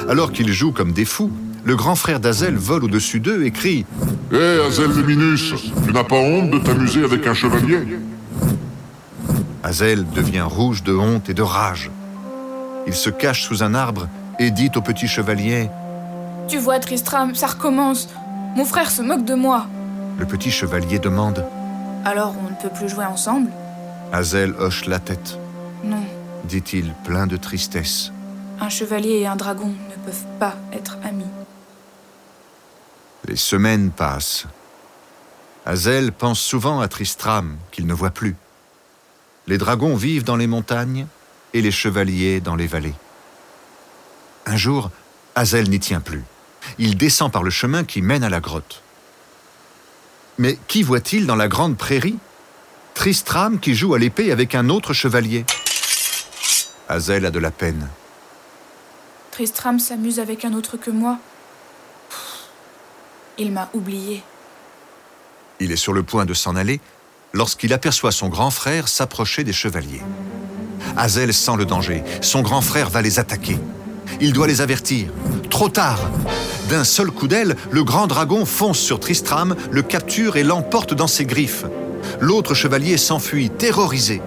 Alors 0.08 0.32
qu'ils 0.32 0.52
jouent 0.52 0.72
comme 0.72 0.92
des 0.92 1.04
fous, 1.04 1.30
le 1.64 1.76
grand 1.76 1.94
frère 1.94 2.20
d'Hazel 2.20 2.56
vole 2.56 2.84
au-dessus 2.84 3.20
d'eux 3.20 3.44
et 3.44 3.50
crie 3.50 3.84
Hé, 4.32 4.36
hey, 4.36 4.60
Hazel 4.66 4.94
de 4.94 5.02
Minus, 5.02 5.54
tu 5.84 5.92
n'as 5.92 6.04
pas 6.04 6.16
honte 6.16 6.50
de 6.50 6.58
t'amuser 6.58 7.04
avec 7.04 7.26
un 7.26 7.34
chevalier? 7.34 7.80
Hazel 9.62 10.06
devient 10.14 10.42
rouge 10.42 10.82
de 10.82 10.94
honte 10.94 11.28
et 11.28 11.34
de 11.34 11.42
rage. 11.42 11.90
Il 12.86 12.94
se 12.94 13.10
cache 13.10 13.42
sous 13.42 13.62
un 13.62 13.74
arbre 13.74 14.08
et 14.38 14.50
dit 14.50 14.70
au 14.74 14.80
petit 14.80 15.06
chevalier 15.06 15.68
Tu 16.48 16.58
vois, 16.58 16.78
Tristram, 16.78 17.34
ça 17.34 17.48
recommence. 17.48 18.08
Mon 18.56 18.64
frère 18.64 18.90
se 18.90 19.02
moque 19.02 19.24
de 19.24 19.34
moi. 19.34 19.66
Le 20.18 20.26
petit 20.26 20.50
chevalier 20.50 20.98
demande 20.98 21.44
Alors 22.04 22.34
on 22.40 22.50
ne 22.50 22.56
peut 22.56 22.74
plus 22.74 22.88
jouer 22.88 23.04
ensemble? 23.04 23.50
Hazel 24.12 24.54
hoche 24.58 24.86
la 24.86 24.98
tête. 24.98 25.38
Non. 25.84 26.02
dit-il, 26.44 26.92
plein 27.04 27.26
de 27.26 27.36
tristesse. 27.36 28.12
Un 28.60 28.68
chevalier 28.68 29.20
et 29.20 29.26
un 29.26 29.36
dragon 29.36 29.68
ne 29.68 30.04
peuvent 30.04 30.26
pas 30.38 30.54
être 30.72 30.98
amis. 31.04 31.24
Les 33.26 33.36
semaines 33.36 33.90
passent. 33.90 34.46
Hazel 35.66 36.12
pense 36.12 36.40
souvent 36.40 36.80
à 36.80 36.88
Tristram, 36.88 37.56
qu'il 37.70 37.86
ne 37.86 37.94
voit 37.94 38.10
plus. 38.10 38.36
Les 39.46 39.58
dragons 39.58 39.94
vivent 39.94 40.24
dans 40.24 40.36
les 40.36 40.46
montagnes 40.46 41.06
et 41.52 41.60
les 41.60 41.70
chevaliers 41.70 42.40
dans 42.40 42.56
les 42.56 42.66
vallées. 42.66 42.94
Un 44.46 44.56
jour, 44.56 44.90
Hazel 45.34 45.68
n'y 45.68 45.80
tient 45.80 46.00
plus. 46.00 46.24
Il 46.78 46.96
descend 46.96 47.30
par 47.30 47.42
le 47.42 47.50
chemin 47.50 47.84
qui 47.84 48.02
mène 48.02 48.24
à 48.24 48.30
la 48.30 48.40
grotte. 48.40 48.82
Mais 50.38 50.58
qui 50.68 50.82
voit-il 50.82 51.26
dans 51.26 51.36
la 51.36 51.48
grande 51.48 51.76
prairie? 51.76 52.18
Tristram 52.94 53.60
qui 53.60 53.74
joue 53.74 53.94
à 53.94 53.98
l'épée 53.98 54.32
avec 54.32 54.54
un 54.54 54.68
autre 54.68 54.92
chevalier. 54.92 55.44
Hazel 56.88 57.26
a 57.26 57.30
de 57.30 57.38
la 57.38 57.50
peine. 57.50 57.88
Tristram 59.30 59.78
s'amuse 59.78 60.18
avec 60.18 60.44
un 60.44 60.54
autre 60.54 60.76
que 60.76 60.90
moi. 60.90 61.18
Il 63.40 63.52
m'a 63.52 63.70
oublié. 63.72 64.22
Il 65.60 65.72
est 65.72 65.76
sur 65.76 65.94
le 65.94 66.02
point 66.02 66.26
de 66.26 66.34
s'en 66.34 66.56
aller 66.56 66.78
lorsqu'il 67.32 67.72
aperçoit 67.72 68.12
son 68.12 68.28
grand 68.28 68.50
frère 68.50 68.86
s'approcher 68.86 69.44
des 69.44 69.54
chevaliers. 69.54 70.02
Hazel 70.98 71.32
sent 71.32 71.56
le 71.56 71.64
danger. 71.64 72.04
Son 72.20 72.42
grand 72.42 72.60
frère 72.60 72.90
va 72.90 73.00
les 73.00 73.18
attaquer. 73.18 73.58
Il 74.20 74.34
doit 74.34 74.46
les 74.46 74.60
avertir. 74.60 75.08
Trop 75.48 75.70
tard. 75.70 76.00
D'un 76.68 76.84
seul 76.84 77.10
coup 77.10 77.28
d'aile, 77.28 77.56
le 77.70 77.82
grand 77.82 78.06
dragon 78.06 78.44
fonce 78.44 78.78
sur 78.78 79.00
Tristram, 79.00 79.56
le 79.70 79.80
capture 79.80 80.36
et 80.36 80.44
l'emporte 80.44 80.92
dans 80.92 81.06
ses 81.06 81.24
griffes. 81.24 81.64
L'autre 82.20 82.52
chevalier 82.52 82.98
s'enfuit, 82.98 83.48
terrorisé. 83.48 84.20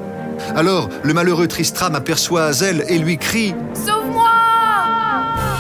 Alors, 0.55 0.89
le 1.03 1.13
malheureux 1.13 1.47
Tristram 1.47 1.93
aperçoit 1.93 2.45
Hazel 2.45 2.83
et 2.89 2.97
lui 2.97 3.19
crie 3.19 3.53
Sauve-moi 3.75 4.31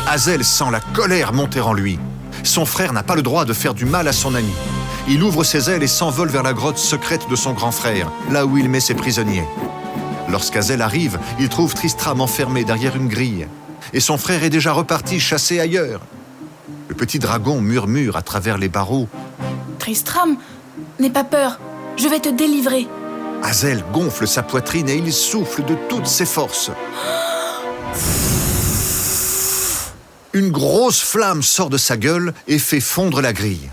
Hazel 0.07 0.43
sent 0.43 0.71
la 0.71 0.79
colère 0.79 1.33
monter 1.33 1.61
en 1.61 1.73
lui. 1.73 1.99
Son 2.43 2.65
frère 2.65 2.91
n'a 2.91 3.03
pas 3.03 3.15
le 3.15 3.21
droit 3.21 3.45
de 3.45 3.53
faire 3.53 3.73
du 3.73 3.85
mal 3.85 4.07
à 4.07 4.13
son 4.13 4.35
ami. 4.35 4.53
Il 5.07 5.23
ouvre 5.23 5.43
ses 5.43 5.69
ailes 5.69 5.83
et 5.83 5.87
s'envole 5.87 6.29
vers 6.29 6.43
la 6.43 6.53
grotte 6.53 6.77
secrète 6.77 7.27
de 7.29 7.35
son 7.35 7.53
grand 7.53 7.71
frère, 7.71 8.11
là 8.29 8.45
où 8.45 8.57
il 8.57 8.69
met 8.69 8.79
ses 8.79 8.93
prisonniers. 8.93 9.47
Lorsqu'Hazel 10.29 10.81
arrive, 10.81 11.19
il 11.39 11.49
trouve 11.49 11.73
Tristram 11.73 12.21
enfermé 12.21 12.63
derrière 12.63 12.95
une 12.95 13.07
grille. 13.07 13.47
Et 13.93 13.99
son 13.99 14.17
frère 14.17 14.43
est 14.43 14.49
déjà 14.49 14.73
reparti 14.73 15.19
chasser 15.19 15.59
ailleurs. 15.59 16.01
Le 16.89 16.95
petit 16.95 17.19
dragon 17.19 17.61
murmure 17.61 18.17
à 18.17 18.21
travers 18.21 18.57
les 18.57 18.69
barreaux. 18.69 19.07
Tristram, 19.79 20.37
n'aie 20.99 21.09
pas 21.09 21.23
peur, 21.23 21.59
je 21.97 22.07
vais 22.07 22.19
te 22.19 22.29
délivrer. 22.29 22.87
Hazel 23.41 23.83
gonfle 23.93 24.27
sa 24.27 24.43
poitrine 24.43 24.89
et 24.89 24.95
il 24.95 25.11
souffle 25.11 25.63
de 25.65 25.75
toutes 25.89 26.07
ses 26.07 26.25
forces. 26.25 26.71
Une 30.33 30.49
grosse 30.49 30.99
flamme 30.99 31.43
sort 31.43 31.69
de 31.69 31.77
sa 31.77 31.95
gueule 31.95 32.33
et 32.47 32.57
fait 32.57 32.79
fondre 32.79 33.21
la 33.21 33.33
grille. 33.33 33.69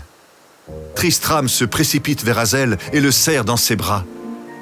Tristram 0.93 1.49
se 1.49 1.65
précipite 1.65 2.23
vers 2.23 2.37
Hazel 2.37 2.77
et 2.93 3.01
le 3.01 3.11
serre 3.11 3.45
dans 3.45 3.57
ses 3.57 3.75
bras. 3.75 4.05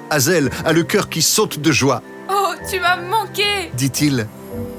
Hazel 0.10 0.50
a 0.64 0.72
le 0.72 0.84
cœur 0.84 1.10
qui 1.10 1.22
saute 1.22 1.60
de 1.60 1.72
joie. 1.74 2.02
Oh, 2.32 2.54
tu 2.72 2.80
m'as 2.80 2.96
manqué 2.96 3.70
dit-il. 3.74 4.28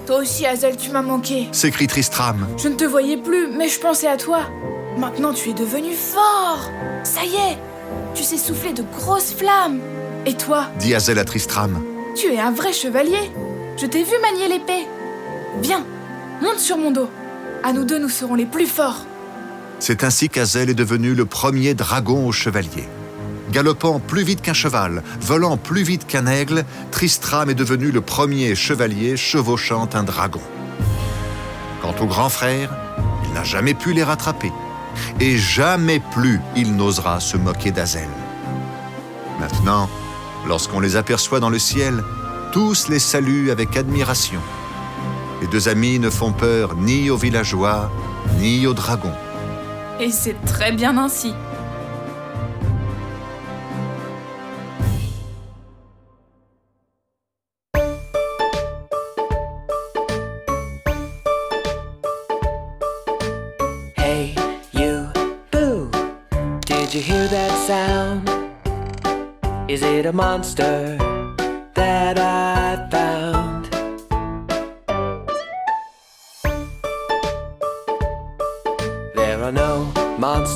Toi 0.07 0.17
aussi, 0.17 0.47
Hazel, 0.47 0.79
tu 0.79 0.91
m'as 0.91 1.03
manqué. 1.03 1.49
s'écrie 1.53 1.87
Tristram. 1.87 2.47
Je 2.57 2.69
ne 2.69 2.75
te 2.75 2.85
voyais 2.85 3.19
plus, 3.19 3.49
mais 3.49 3.69
je 3.69 3.79
pensais 3.79 4.09
à 4.09 4.17
toi. 4.17 4.41
Maintenant, 4.97 5.35
tu 5.35 5.51
es 5.51 5.55
devenu 5.55 5.93
fort. 5.93 6.71
Ça 7.05 7.23
y 7.25 7.35
est, 7.35 7.59
tu 8.15 8.23
sais 8.23 8.39
souffler 8.39 8.73
de 8.73 8.83
grosses 8.99 9.35
flammes. 9.35 9.81
Et 10.25 10.35
toi 10.35 10.69
dit 10.79 10.95
Hazel 10.95 11.19
à 11.19 11.25
Tristram. 11.25 11.83
Tu 12.17 12.33
es 12.33 12.41
un 12.41 12.51
vrai 12.51 12.73
chevalier. 12.73 13.31
Je 13.77 13.85
t'ai 13.85 14.05
vu 14.05 14.13
manier 14.23 14.49
l'épée. 14.49 14.87
Viens, 15.61 15.85
monte 16.41 16.59
sur 16.59 16.77
mon 16.77 16.91
dos. 16.91 17.11
À 17.63 17.73
nous 17.73 17.85
deux, 17.85 17.99
nous 17.99 18.09
serons 18.09 18.35
les 18.35 18.47
plus 18.47 18.67
forts. 18.67 19.05
C'est 19.79 20.05
ainsi 20.05 20.29
qu'Hazel 20.29 20.71
est 20.71 20.75
devenu 20.75 21.15
le 21.15 21.25
premier 21.25 21.75
dragon 21.75 22.27
au 22.27 22.33
chevalier. 22.33 22.89
Galopant 23.51 23.99
plus 23.99 24.23
vite 24.23 24.43
qu'un 24.43 24.53
cheval, 24.53 25.03
volant 25.21 25.57
plus 25.57 25.83
vite 25.83 26.07
qu'un 26.07 26.27
aigle, 26.27 26.65
Tristram 26.93 27.51
est 27.51 27.55
devenu 27.55 27.91
le 27.91 28.01
premier 28.01 28.55
chevalier 28.55 29.17
chevauchant 29.17 29.89
un 29.95 30.05
dragon. 30.05 30.41
Quant 31.83 31.95
au 32.01 32.07
grand 32.07 32.29
frère, 32.29 32.71
il 33.25 33.33
n'a 33.33 33.43
jamais 33.43 33.75
pu 33.75 33.93
les 33.93 34.05
rattraper. 34.05 34.53
Et 35.19 35.37
jamais 35.37 36.01
plus 36.13 36.41
il 36.57 36.77
n'osera 36.77 37.21
se 37.21 37.37
moquer 37.37 37.71
d'Hazel. 37.71 38.09
Maintenant, 39.41 39.89
lorsqu'on 40.47 40.81
les 40.81 40.97
aperçoit 40.97 41.41
dans 41.41 41.51
le 41.51 41.59
ciel, 41.59 42.05
tous 42.53 42.89
les 42.89 42.99
saluent 42.99 43.51
avec 43.51 43.77
admiration. 43.77 44.41
Les 45.41 45.47
deux 45.47 45.69
amis 45.69 45.99
ne 45.99 46.11
font 46.11 46.33
peur 46.33 46.75
ni 46.77 47.09
aux 47.09 47.17
villageois, 47.17 47.91
ni 48.39 48.67
aux 48.67 48.75
dragons. 48.75 49.15
Et 49.99 50.11
c'est 50.11 50.37
très 50.45 50.73
bien 50.73 50.99
ainsi. 50.99 51.35
Hey, 63.97 64.35
you, 64.75 65.07
boo. 65.51 65.91
Did 66.67 66.93
you 66.93 67.01
hear 67.01 67.27
that 67.29 67.53
sound? 67.67 68.29
Is 69.71 69.83
it 69.83 70.05
a 70.05 70.13
monster 70.13 70.99
that 71.75 72.19
I 72.19 72.40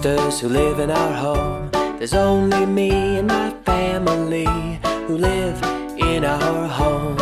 monsters 0.04 0.38
who 0.38 0.48
live 0.48 0.80
in 0.80 0.90
our 0.90 1.12
home. 1.14 1.70
There's 1.98 2.12
only 2.12 2.66
me 2.66 2.90
and 3.18 3.26
my 3.26 3.50
family 3.64 4.44
who 5.06 5.16
live 5.16 5.62
in 5.96 6.26
our 6.26 6.68
home. 6.68 7.16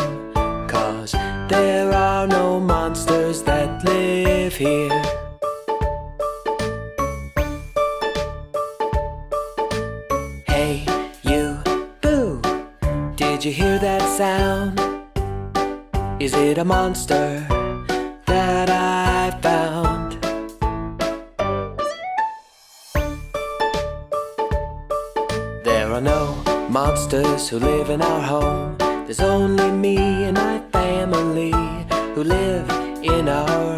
Cause 0.67 1.13
there 1.49 1.93
are 1.93 2.27
no 2.27 2.59
monsters 2.59 3.43
that 3.45 3.85
live 3.85 4.57
here. 4.57 5.03
Hey, 10.49 10.85
you, 11.23 11.63
boo. 12.01 12.43
Did 13.15 13.45
you 13.45 13.53
hear 13.53 13.79
that 13.79 14.03
sound? 14.19 14.81
Is 16.21 16.35
it 16.35 16.59
a 16.59 16.65
monster 16.65 17.47
monsters 27.13 27.49
who 27.49 27.59
live 27.59 27.91
in 27.91 28.01
our 28.01 28.21
home. 28.21 28.77
There's 28.79 29.21
only 29.21 29.71
me 29.71 29.97
and 29.97 30.37
my 30.37 30.61
family 30.73 31.53
who 32.15 32.25
live 32.25 32.69
in 33.03 33.29
our 33.29 33.72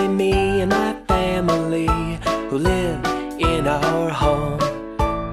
only 0.00 0.14
me 0.14 0.60
and 0.62 0.70
my 0.70 0.94
family 1.08 1.86
who 2.48 2.58
live 2.58 3.04
in 3.38 3.66
our 3.66 4.08
home. 4.08 4.58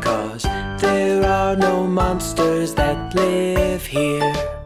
Cause 0.01 0.43
there 0.80 1.24
are 1.26 1.55
no 1.55 1.88
monsters 1.88 2.74
that 2.76 3.13
live 3.15 3.86
here. 3.86 4.57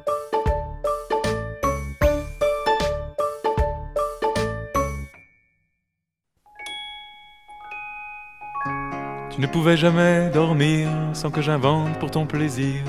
Pouvais 9.52 9.76
jamais 9.76 10.30
dormir 10.34 10.88
sans 11.14 11.30
que 11.30 11.42
j'invente 11.42 12.00
pour 12.00 12.10
ton 12.10 12.26
plaisir 12.26 12.82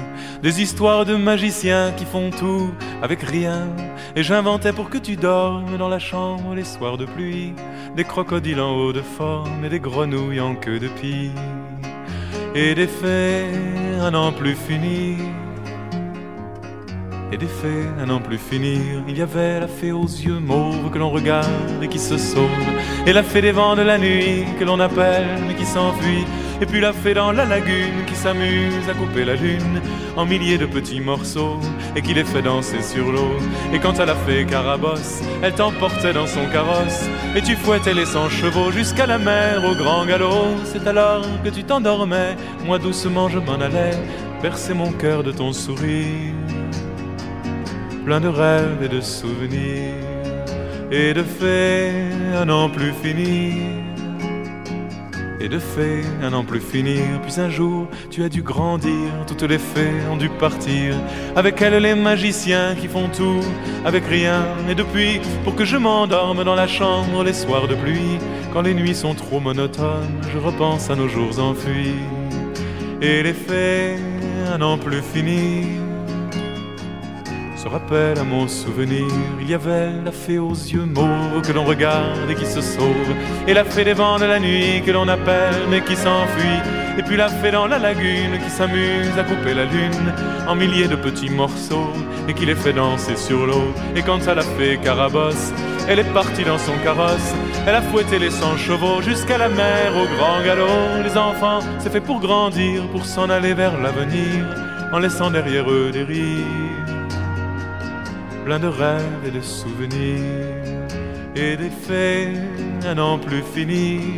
des 0.43 0.63
histoires 0.63 1.05
de 1.05 1.17
magiciens 1.17 1.93
qui 1.97 2.05
font 2.05 2.31
tout 2.31 2.73
avec 3.03 3.23
rien. 3.23 3.69
Et 4.15 4.23
j'inventais 4.23 4.73
pour 4.73 4.89
que 4.89 4.99
tu 4.99 5.17
dormes 5.17 5.77
dans 5.77 5.89
la 5.89 5.99
chambre 5.99 6.55
les 6.55 6.65
soirs 6.65 6.99
de 6.99 7.05
pluie 7.05 7.53
des 7.97 8.05
crocodiles 8.05 8.61
en 8.61 8.77
haut 8.77 8.93
de 8.93 9.03
forme 9.03 9.65
et 9.65 9.69
des 9.69 9.81
grenouilles 9.81 10.41
en 10.41 10.55
queue 10.55 10.79
de 10.79 10.89
pie. 10.89 11.33
Et 12.55 12.75
des 12.75 12.87
fées 12.87 13.47
à 14.01 14.11
n'en 14.11 14.33
plus 14.33 14.55
finir. 14.55 15.19
Et 17.33 17.39
des 17.39 17.47
fées 17.47 17.89
à 17.99 18.05
n'en 18.05 18.21
plus 18.21 18.37
finir. 18.37 19.03
Il 19.09 19.17
y 19.17 19.23
avait 19.23 19.61
la 19.61 19.67
fée 19.67 19.91
aux 19.91 20.05
yeux 20.05 20.39
mauves 20.39 20.91
que 20.91 20.99
l'on 20.99 21.09
regarde 21.09 21.49
et 21.83 21.89
qui 21.89 21.99
se 21.99 22.19
sauve. 22.19 22.51
Et 23.07 23.13
la 23.15 23.23
fée 23.23 23.41
des 23.41 23.53
vents 23.53 23.75
de 23.75 23.81
la 23.81 23.97
nuit 23.97 24.45
que 24.59 24.65
l'on 24.65 24.79
appelle 24.79 25.25
mais 25.49 25.55
qui 25.55 25.65
s'enfuit. 25.65 26.27
Et 26.61 26.67
puis 26.67 26.81
la 26.81 26.93
fée 26.93 27.15
dans 27.15 27.33
la 27.33 27.47
lagune 27.47 28.05
qui 28.07 28.15
s'amuse 28.15 28.87
à 28.87 28.93
couper 28.93 29.25
la 29.25 29.37
lune 29.37 29.81
en 30.15 30.27
milliers 30.27 30.59
de 30.59 30.67
petits 30.67 31.01
morceaux 31.01 31.59
et 31.97 32.03
qui 32.03 32.13
les 32.13 32.25
fait 32.25 32.43
danser 32.43 32.83
sur 32.83 33.11
l'eau. 33.11 33.33
Et 33.73 33.79
quant 33.79 33.93
à 33.93 34.05
la 34.05 34.15
fée 34.15 34.45
Carabosse, 34.45 35.23
elle 35.43 35.55
t'emportait 35.55 36.13
dans 36.13 36.27
son 36.27 36.47
carrosse 36.53 37.09
et 37.35 37.41
tu 37.41 37.57
fouettais 37.57 37.95
les 37.95 38.07
cent 38.07 38.29
chevaux 38.29 38.71
jusqu'à 38.71 39.07
la 39.07 39.17
mer 39.17 39.65
au 39.65 39.75
grand 39.75 40.05
galop. 40.05 40.59
C'est 40.67 40.87
alors 40.87 41.25
que 41.43 41.49
tu 41.49 41.65
t'endormais, 41.65 42.37
moi 42.67 42.79
doucement 42.79 43.31
je 43.31 43.39
m'en 43.39 43.55
allais 43.55 43.97
bercer 44.43 44.75
mon 44.75 44.93
cœur 44.93 45.23
de 45.23 45.33
ton 45.33 45.55
sourire 45.55 46.35
plein 48.05 48.21
de 48.21 48.29
rêves 48.29 48.83
et 48.83 48.89
de 48.89 49.01
souvenirs 49.01 49.95
et 50.91 51.15
de 51.15 51.23
fées 51.23 51.93
à 52.37 52.45
n'en 52.45 52.69
plus 52.69 52.93
finir. 52.93 53.55
Et 55.41 55.49
de 55.49 55.59
fées 55.59 56.05
à 56.23 56.31
n'en 56.31 56.45
plus 56.45 56.61
finir. 56.61 57.03
Puis 57.23 57.41
un 57.41 57.51
jour, 57.51 57.89
tu 58.11 58.23
as 58.23 58.29
dû 58.29 58.43
grandir, 58.43 59.11
toutes 59.27 59.43
les 59.43 59.59
fées 59.59 60.07
ont 60.11 60.17
dû 60.17 60.29
partir. 60.29 60.95
Avec 61.35 61.61
elles, 61.63 61.83
les 61.83 61.95
magiciens 61.95 62.77
qui 62.77 62.87
font 62.87 63.09
tout 63.09 63.41
avec 63.85 64.05
rien. 64.07 64.45
Et 64.69 64.75
depuis, 64.75 65.21
pour 65.43 65.57
que 65.57 65.65
je 65.65 65.77
m'endorme 65.77 66.45
dans 66.45 66.55
la 66.55 66.69
chambre 66.69 67.25
les 67.25 67.33
soirs 67.33 67.67
de 67.67 67.75
pluie, 67.75 68.19
quand 68.53 68.63
les 68.63 68.75
nuits 68.75 68.95
sont 68.95 69.15
trop 69.15 69.41
monotones, 69.41 70.21
je 70.33 70.39
repense 70.39 70.91
à 70.91 70.95
nos 70.95 71.09
jours 71.09 71.39
enfuis. 71.41 71.97
Et 73.01 73.23
les 73.23 73.33
fées 73.33 73.97
à 74.53 74.59
n'en 74.59 74.79
plus 74.79 75.03
finir 75.03 75.92
se 77.63 77.69
rappelle 77.69 78.19
à 78.19 78.25
mon 78.25 78.49
souvenir. 78.49 79.07
Il 79.41 79.49
y 79.49 79.55
avait 79.55 79.93
la 80.05 80.11
fée 80.11 80.39
aux 80.39 80.51
yeux 80.51 80.85
mauves 80.85 81.43
que 81.47 81.53
l'on 81.53 81.65
regarde 81.65 82.29
et 82.29 82.35
qui 82.35 82.45
se 82.45 82.61
sauve, 82.61 83.11
et 83.47 83.55
la 83.55 83.63
fée 83.63 83.85
des 83.85 83.93
vents 83.93 84.19
de 84.19 84.25
la 84.25 84.41
nuit 84.41 84.83
que 84.85 84.91
l'on 84.91 85.07
appelle 85.07 85.55
mais 85.71 85.81
qui 85.81 85.95
s'enfuit, 85.95 86.61
et 86.99 87.03
puis 87.05 87.17
la 87.17 87.29
fée 87.29 87.53
dans 87.53 87.69
la 87.69 87.79
lagune 87.79 88.37
qui 88.43 88.51
s'amuse 88.51 89.17
à 89.17 89.23
couper 89.23 89.55
la 89.55 89.67
lune 89.67 90.13
en 90.49 90.57
milliers 90.57 90.89
de 90.89 90.97
petits 90.97 91.31
morceaux 91.31 91.93
et 92.29 92.35
qui 92.35 92.47
les 92.47 92.57
fait 92.57 92.73
danser 92.73 93.15
sur 93.15 93.47
l'eau. 93.47 93.73
Et 93.95 94.03
quant 94.03 94.23
à 94.27 94.35
la 94.35 94.43
fée 94.43 94.81
Carabosse, 94.83 95.53
elle 95.89 96.01
est 96.01 96.13
partie 96.13 96.43
dans 96.43 96.59
son 96.59 96.77
carrosse, 96.83 97.33
elle 97.65 97.77
a 97.77 97.83
fouetté 97.83 98.19
les 98.19 98.31
cent 98.31 98.57
chevaux 98.57 99.01
jusqu'à 99.03 99.39
la 99.39 99.49
mer 99.49 99.93
au 99.97 100.07
grand 100.17 100.43
galop. 100.45 101.05
Les 101.05 101.17
enfants, 101.17 101.61
c'est 101.79 101.93
fait 101.93 102.01
pour 102.01 102.19
grandir, 102.19 102.83
pour 102.89 103.05
s'en 103.07 103.31
aller 103.31 103.55
vers 103.55 103.81
l'avenir, 103.81 104.47
en 104.93 104.99
laissant 104.99 105.31
derrière 105.31 105.71
eux 105.71 105.91
des 105.93 106.03
rires 106.03 106.82
plein 108.45 108.59
de 108.59 108.67
rêves 108.67 109.25
et 109.27 109.31
de 109.31 109.41
souvenirs 109.41 110.19
et 111.37 111.57
des 111.57 111.71
faits 111.71 112.37
à 112.85 112.95
n'en 112.95 113.19
plus 113.19 113.43
finir 113.43 114.11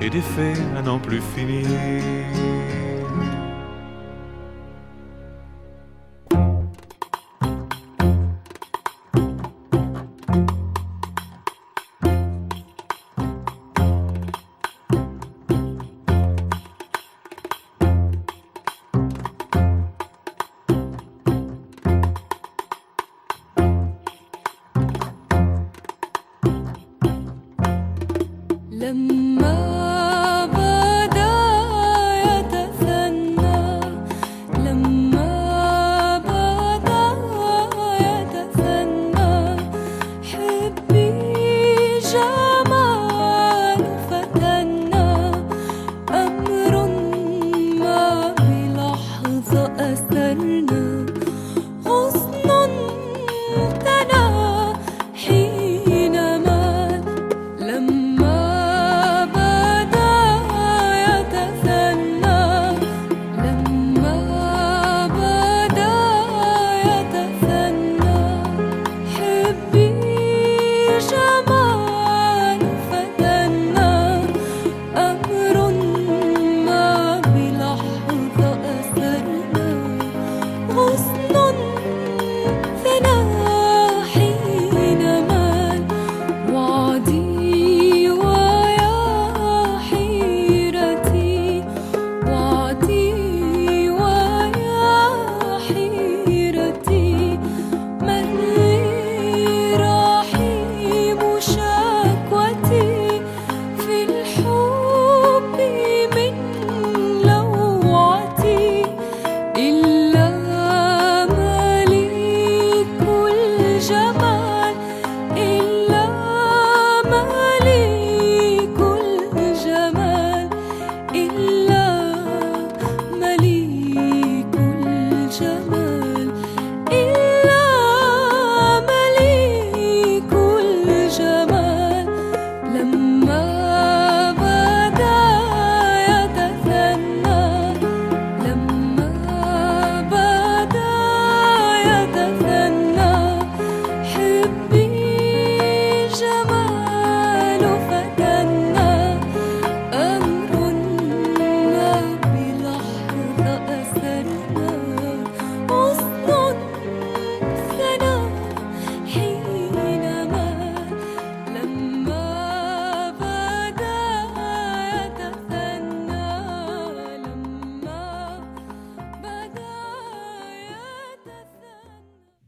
et 0.00 0.10
des 0.10 0.20
faits 0.20 0.58
à 0.76 0.82
n'en 0.82 0.98
plus 0.98 1.22
finir. 1.34 1.66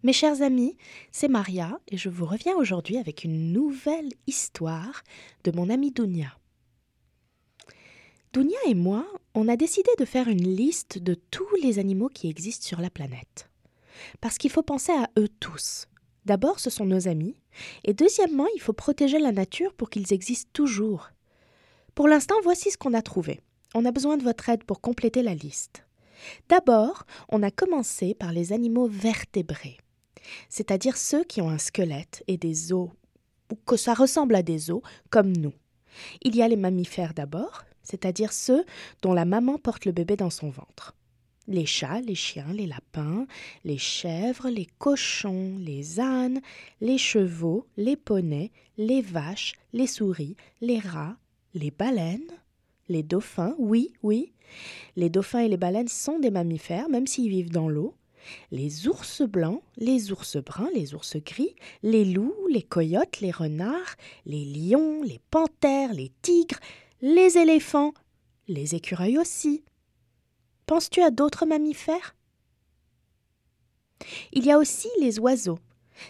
Mes 0.06 0.12
chers 0.12 0.40
amis, 0.40 0.76
c'est 1.10 1.26
Maria 1.26 1.80
et 1.88 1.96
je 1.96 2.08
vous 2.08 2.26
reviens 2.26 2.54
aujourd'hui 2.54 2.96
avec 2.96 3.24
une 3.24 3.52
nouvelle 3.52 4.10
histoire 4.28 5.02
de 5.42 5.50
mon 5.50 5.68
amie 5.68 5.90
Dounia. 5.90 6.38
Dounia 8.32 8.56
et 8.68 8.74
moi, 8.74 9.04
on 9.34 9.48
a 9.48 9.56
décidé 9.56 9.90
de 9.98 10.04
faire 10.04 10.28
une 10.28 10.46
liste 10.46 10.98
de 10.98 11.14
tous 11.14 11.52
les 11.60 11.80
animaux 11.80 12.08
qui 12.08 12.30
existent 12.30 12.64
sur 12.64 12.80
la 12.80 12.88
planète. 12.88 13.50
Parce 14.20 14.38
qu'il 14.38 14.52
faut 14.52 14.62
penser 14.62 14.92
à 14.92 15.10
eux 15.18 15.28
tous. 15.40 15.88
D'abord, 16.24 16.60
ce 16.60 16.70
sont 16.70 16.86
nos 16.86 17.08
amis, 17.08 17.34
et 17.82 17.92
deuxièmement, 17.92 18.46
il 18.54 18.60
faut 18.60 18.72
protéger 18.72 19.18
la 19.18 19.32
nature 19.32 19.74
pour 19.74 19.90
qu'ils 19.90 20.12
existent 20.12 20.50
toujours. 20.52 21.10
Pour 21.96 22.06
l'instant, 22.06 22.36
voici 22.44 22.70
ce 22.70 22.78
qu'on 22.78 22.94
a 22.94 23.02
trouvé. 23.02 23.40
On 23.74 23.84
a 23.84 23.90
besoin 23.90 24.16
de 24.16 24.22
votre 24.22 24.48
aide 24.50 24.62
pour 24.62 24.80
compléter 24.80 25.24
la 25.24 25.34
liste. 25.34 25.84
D'abord, 26.48 27.06
on 27.28 27.42
a 27.42 27.50
commencé 27.50 28.14
par 28.14 28.30
les 28.30 28.52
animaux 28.52 28.86
vertébrés, 28.86 29.78
c'est-à-dire 30.48 30.96
ceux 30.96 31.24
qui 31.24 31.40
ont 31.40 31.50
un 31.50 31.58
squelette 31.58 32.22
et 32.26 32.36
des 32.36 32.72
os, 32.72 32.90
ou 33.50 33.56
que 33.66 33.76
ça 33.76 33.94
ressemble 33.94 34.34
à 34.34 34.42
des 34.42 34.70
os, 34.70 34.82
comme 35.10 35.36
nous. 35.36 35.52
Il 36.22 36.36
y 36.36 36.42
a 36.42 36.48
les 36.48 36.56
mammifères 36.56 37.14
d'abord, 37.14 37.64
c'est-à-dire 37.82 38.32
ceux 38.32 38.64
dont 39.02 39.14
la 39.14 39.24
maman 39.24 39.58
porte 39.58 39.84
le 39.84 39.92
bébé 39.92 40.16
dans 40.16 40.30
son 40.30 40.50
ventre. 40.50 40.94
Les 41.48 41.66
chats, 41.66 42.00
les 42.00 42.16
chiens, 42.16 42.52
les 42.52 42.66
lapins, 42.66 43.26
les 43.64 43.78
chèvres, 43.78 44.48
les 44.48 44.66
cochons, 44.78 45.56
les 45.60 46.00
ânes, 46.00 46.40
les 46.80 46.98
chevaux, 46.98 47.66
les 47.76 47.94
poneys, 47.94 48.50
les 48.76 49.00
vaches, 49.00 49.54
les 49.72 49.86
souris, 49.86 50.36
les 50.60 50.80
rats, 50.80 51.16
les 51.54 51.70
baleines, 51.70 52.32
les 52.88 53.04
dauphins, 53.04 53.54
oui, 53.58 53.92
oui. 54.02 54.32
Les 54.96 55.08
dauphins 55.08 55.40
et 55.40 55.48
les 55.48 55.56
baleines 55.56 55.88
sont 55.88 56.18
des 56.18 56.30
mammifères, 56.30 56.88
même 56.88 57.06
s'ils 57.06 57.30
vivent 57.30 57.52
dans 57.52 57.68
l'eau. 57.68 57.94
Les 58.50 58.88
ours 58.88 59.22
blancs, 59.22 59.62
les 59.76 60.12
ours 60.12 60.36
bruns, 60.36 60.70
les 60.74 60.94
ours 60.94 61.16
gris, 61.16 61.54
les 61.82 62.04
loups, 62.04 62.46
les 62.50 62.62
coyotes, 62.62 63.20
les 63.20 63.30
renards, 63.30 63.96
les 64.24 64.44
lions, 64.44 65.02
les 65.02 65.20
panthères, 65.30 65.92
les 65.92 66.12
tigres, 66.22 66.58
les 67.00 67.38
éléphants, 67.38 67.92
les 68.48 68.74
écureuils 68.74 69.18
aussi. 69.18 69.64
Penses-tu 70.66 71.02
à 71.02 71.10
d'autres 71.10 71.46
mammifères? 71.46 72.16
Il 74.32 74.44
y 74.44 74.52
a 74.52 74.58
aussi 74.58 74.88
les 75.00 75.18
oiseaux, 75.18 75.58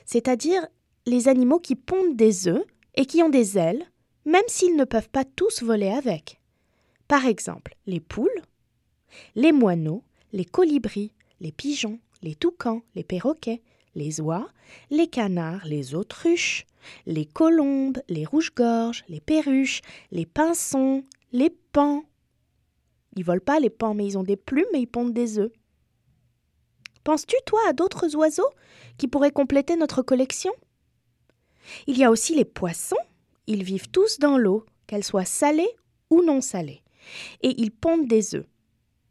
c'est-à-dire 0.05 0.67
les 1.07 1.29
animaux 1.29 1.61
qui 1.61 1.77
pondent 1.77 2.17
des 2.17 2.49
œufs 2.49 2.64
et 2.95 3.07
qui 3.07 3.23
ont 3.23 3.29
des 3.29 3.59
ailes, 3.59 3.87
même 4.25 4.43
s'ils 4.49 4.77
ne 4.77 4.85
peuvent 4.85 5.11
pas 5.11 5.25
tous 5.25 5.62
voler 5.62 5.91
avec. 5.91 6.41
Par 7.07 7.27
exemple, 7.27 7.77
les 7.87 8.01
poules, 8.01 8.43
les 9.35 9.53
moineaux, 9.53 10.03
les 10.33 10.45
colibris, 10.45 11.12
les 11.41 11.53
pigeons, 11.53 12.01
les 12.27 12.35
toucans, 12.35 12.83
les 12.97 13.05
perroquets, 13.05 13.62
les 13.95 14.20
oies, 14.20 14.49
les 14.91 15.07
canards, 15.07 15.64
les 15.64 15.95
autruches, 15.95 16.66
les 17.07 17.24
colombes, 17.24 18.03
les 18.09 18.24
rouges-gorges, 18.24 19.05
les 19.09 19.20
perruches, 19.20 19.81
les 20.11 20.27
pinsons, 20.27 21.05
les 21.31 21.51
pans. 21.51 22.05
Ils 23.14 23.24
volent 23.24 23.41
pas 23.41 23.61
les 23.61 23.70
pans, 23.70 23.95
mais 23.95 24.05
ils 24.05 24.18
ont 24.18 24.24
des 24.24 24.37
plumes 24.37 24.74
et 24.74 24.79
ils 24.79 24.89
pondent 24.89 25.14
des 25.14 25.39
œufs. 25.39 25.53
Penses-tu, 27.05 27.37
toi, 27.47 27.61
à 27.68 27.72
d'autres 27.72 28.16
oiseaux 28.16 28.51
qui 28.99 29.07
pourraient 29.07 29.31
compléter 29.31 29.77
notre 29.77 30.03
collection? 30.03 30.53
Il 31.87 31.97
y 31.97 32.03
a 32.03 32.11
aussi 32.11 32.35
les 32.35 32.45
poissons. 32.45 32.97
Ils 33.47 33.62
vivent 33.62 33.89
tous 33.91 34.18
dans 34.18 34.37
l'eau, 34.37 34.66
qu'elle 34.89 35.05
soit 35.05 35.24
salée 35.24 35.70
ou 36.11 36.22
non 36.22 36.41
salée. 36.41 36.83
Et 37.43 37.55
ils 37.61 37.70
pondent 37.70 38.09
des 38.09 38.35
œufs. 38.35 38.47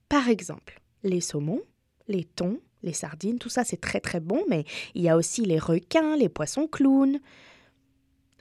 Par 0.09 0.28
exemple, 0.28 0.82
les 1.03 1.22
saumons, 1.22 1.61
les 2.07 2.26
thons, 2.26 2.59
les 2.86 2.93
sardines, 2.93 3.39
tout 3.39 3.49
ça 3.49 3.65
c'est 3.65 3.81
très 3.81 3.99
très 3.99 4.21
bon, 4.21 4.43
mais 4.47 4.63
il 4.93 5.01
y 5.01 5.09
a 5.09 5.17
aussi 5.17 5.43
les 5.43 5.59
requins, 5.59 6.15
les 6.15 6.29
poissons 6.29 6.67
clowns. 6.67 7.19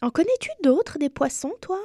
En 0.03 0.11
connais-tu 0.11 0.51
d'autres 0.63 0.99
des 0.99 1.09
poissons, 1.09 1.55
toi? 1.61 1.81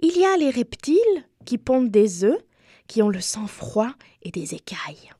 Il 0.00 0.16
y 0.16 0.24
a 0.24 0.36
les 0.36 0.50
reptiles 0.50 1.24
qui 1.44 1.58
pondent 1.58 1.90
des 1.90 2.24
œufs, 2.24 2.42
qui 2.86 3.02
ont 3.02 3.08
le 3.08 3.20
sang 3.20 3.46
froid 3.46 3.92
et 4.22 4.30
des 4.30 4.54
écailles, 4.54 5.10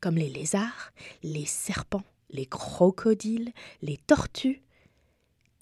comme 0.00 0.16
les 0.16 0.28
lézards, 0.28 0.92
les 1.22 1.46
serpents, 1.46 2.04
les 2.30 2.46
crocodiles, 2.46 3.52
les 3.82 3.96
tortues 3.96 4.62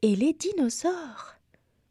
et 0.02 0.16
les 0.16 0.32
dinosaures. 0.32 1.36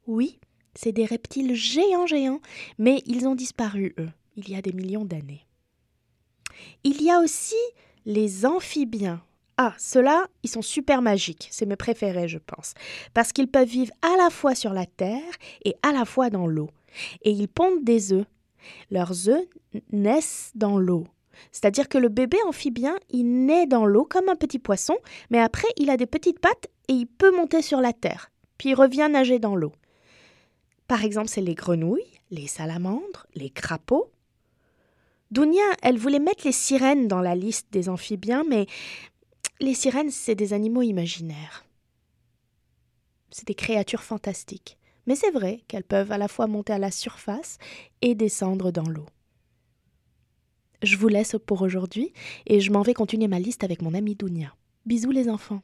Oui, 0.05 0.39
c'est 0.76 0.91
des 0.91 1.05
reptiles 1.05 1.55
géants 1.55 2.07
géants, 2.07 2.41
mais 2.78 3.01
ils 3.05 3.28
ont 3.28 3.36
disparu, 3.36 3.93
eux, 3.99 4.09
il 4.36 4.49
y 4.49 4.55
a 4.55 4.61
des 4.61 4.74
millions 4.74 5.05
d'années. 5.05 5.45
Il 6.84 7.01
y 7.01 7.12
a 7.12 7.20
aussi 7.20 7.56
les 8.06 8.45
amphibiens. 8.45 9.22
Ah, 9.58 9.74
ceux-là, 9.78 10.26
ils 10.41 10.49
sont 10.49 10.64
super 10.64 11.01
magiques, 11.01 11.47
c'est 11.51 11.68
mes 11.68 11.76
préférés, 11.76 12.28
je 12.28 12.39
pense, 12.39 12.74
parce 13.14 13.32
qu'ils 13.32 13.47
peuvent 13.47 13.68
vivre 13.68 13.93
à 14.01 14.18
la 14.18 14.32
fois 14.32 14.56
sur 14.56 14.74
la 14.74 14.88
terre 14.88 15.22
et 15.64 15.76
à 15.84 15.91
la 15.91 16.06
fois 16.06 16.32
dans 16.32 16.47
l'eau. 16.47 16.70
Et 17.22 17.32
ils 17.32 17.47
pondent 17.47 17.84
des 17.84 18.14
œufs. 18.14 18.26
Leurs 18.89 19.30
œufs 19.30 19.45
naissent 19.91 20.51
dans 20.56 20.80
l'eau. 20.80 21.06
C'est-à-dire 21.51 21.89
que 21.89 21.97
le 21.97 22.10
bébé 22.10 22.38
amphibien, 22.47 22.95
il 23.10 23.45
naît 23.45 23.68
dans 23.68 23.86
l'eau 23.86 24.06
comme 24.06 24.30
un 24.30 24.36
petit 24.36 24.60
poisson, 24.60 24.97
mais 25.30 25.39
après, 25.39 25.68
il 25.78 25.89
a 25.89 25.97
des 25.97 26.06
petites 26.06 26.39
pattes 26.39 26.68
et 26.88 26.93
il 26.93 27.06
peut 27.06 27.36
monter 27.36 27.62
sur 27.62 27.82
la 27.82 27.93
terre. 27.93 28.32
Puis 28.58 28.70
il 28.70 28.76
revient 28.76 29.10
nager 29.12 29.39
dans 29.39 29.56
l'eau. 29.56 29.74
Par 30.88 31.04
exemple, 31.04 31.30
c'est 31.30 31.41
les 31.41 31.56
grenouilles, 31.56 32.20
les 32.30 32.47
salamandres, 32.47 33.28
les 33.36 33.49
crapauds. 33.49 34.12
Dounia, 35.34 35.64
elle 35.82 35.98
voulait 35.98 36.20
mettre 36.20 36.46
les 36.46 36.52
sirènes 36.52 37.08
dans 37.08 37.20
la 37.20 37.34
liste 37.34 37.74
des 37.74 37.90
amphibiens, 37.90 38.44
mais 38.48 38.68
les 39.60 39.74
sirènes, 39.74 40.12
c'est 40.12 40.36
des 40.36 40.54
animaux 40.54 40.84
imaginaires. 40.84 41.66
C'est 43.32 43.48
des 43.48 43.56
créatures 43.56 44.04
fantastiques. 44.04 44.78
Mais 45.08 45.16
c'est 45.16 45.32
vrai 45.32 45.64
qu'elles 45.68 45.86
peuvent 45.86 46.12
à 46.12 46.20
la 46.20 46.28
fois 46.28 46.46
monter 46.46 46.74
à 46.74 46.78
la 46.78 46.92
surface 46.92 47.58
et 48.04 48.14
descendre 48.14 48.70
dans 48.70 48.88
l'eau. 48.88 49.08
Je 50.84 50.98
vous 50.98 51.08
laisse 51.08 51.36
pour 51.48 51.64
aujourd'hui 51.64 52.14
et 52.46 52.62
je 52.62 52.72
m'en 52.72 52.84
vais 52.84 52.94
continuer 52.94 53.28
ma 53.28 53.40
liste 53.40 53.64
avec 53.64 53.82
mon 53.82 53.96
amie 53.96 54.14
Dounia. 54.14 54.56
Bisous 54.86 55.10
les 55.10 55.30
enfants. 55.30 55.64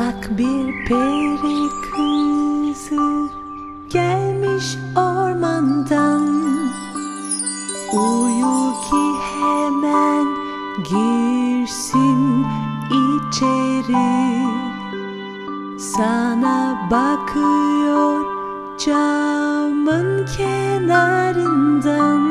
Bak 0.00 0.30
bir 0.38 0.84
peri 0.88 1.68
kızı 1.90 3.28
gelmiş 3.90 4.78
ormandan. 4.96 6.26
Uyu 7.92 8.72
ki 8.90 9.04
hemen 9.34 10.26
girsin 10.84 12.46
içeri. 12.88 14.46
Sana 15.78 16.58
bakıyor 16.90 18.24
camın 18.86 20.26
kenarından. 20.36 22.22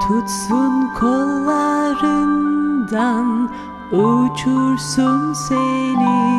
Tutsun 0.00 0.74
kollarından 1.00 2.48
uçursun 3.92 5.32
seni 5.32 6.38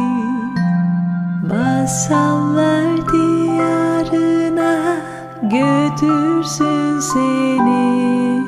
Masallar 1.49 3.11
diyarına 3.13 4.97
götürsün 5.41 6.99
seni. 6.99 8.43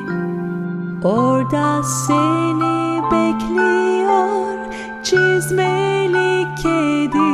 Orada 1.04 1.82
seni 1.82 3.02
bekliyor 3.12 4.58
çizmeli 5.02 6.46
kedi. 6.62 7.32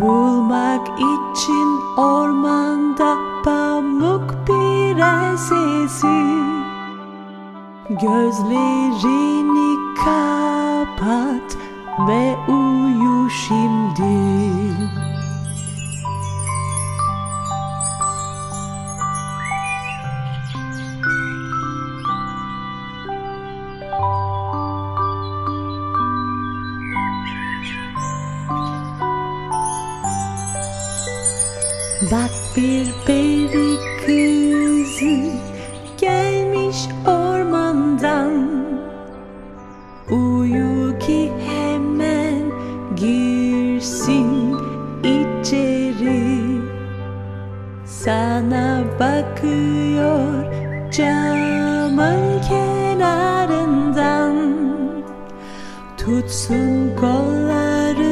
Bulmak 0.00 0.88
için 0.88 1.80
ormanda 1.96 3.16
pamuk 3.44 4.34
prensesi 4.46 6.06
Gözlerini 7.88 8.88
kapat 8.98 9.37
ve 11.98 12.36
Tutsun 56.28 56.96
kollarından 56.96 58.04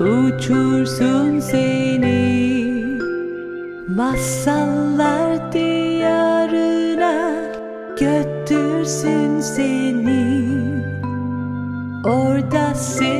uçursun 0.00 1.40
seni. 1.40 2.84
Masallar 3.88 5.52
diyarına 5.52 7.32
götürsün 8.00 9.40
seni. 9.40 10.44
Orada 12.04 12.74
seni 12.74 13.19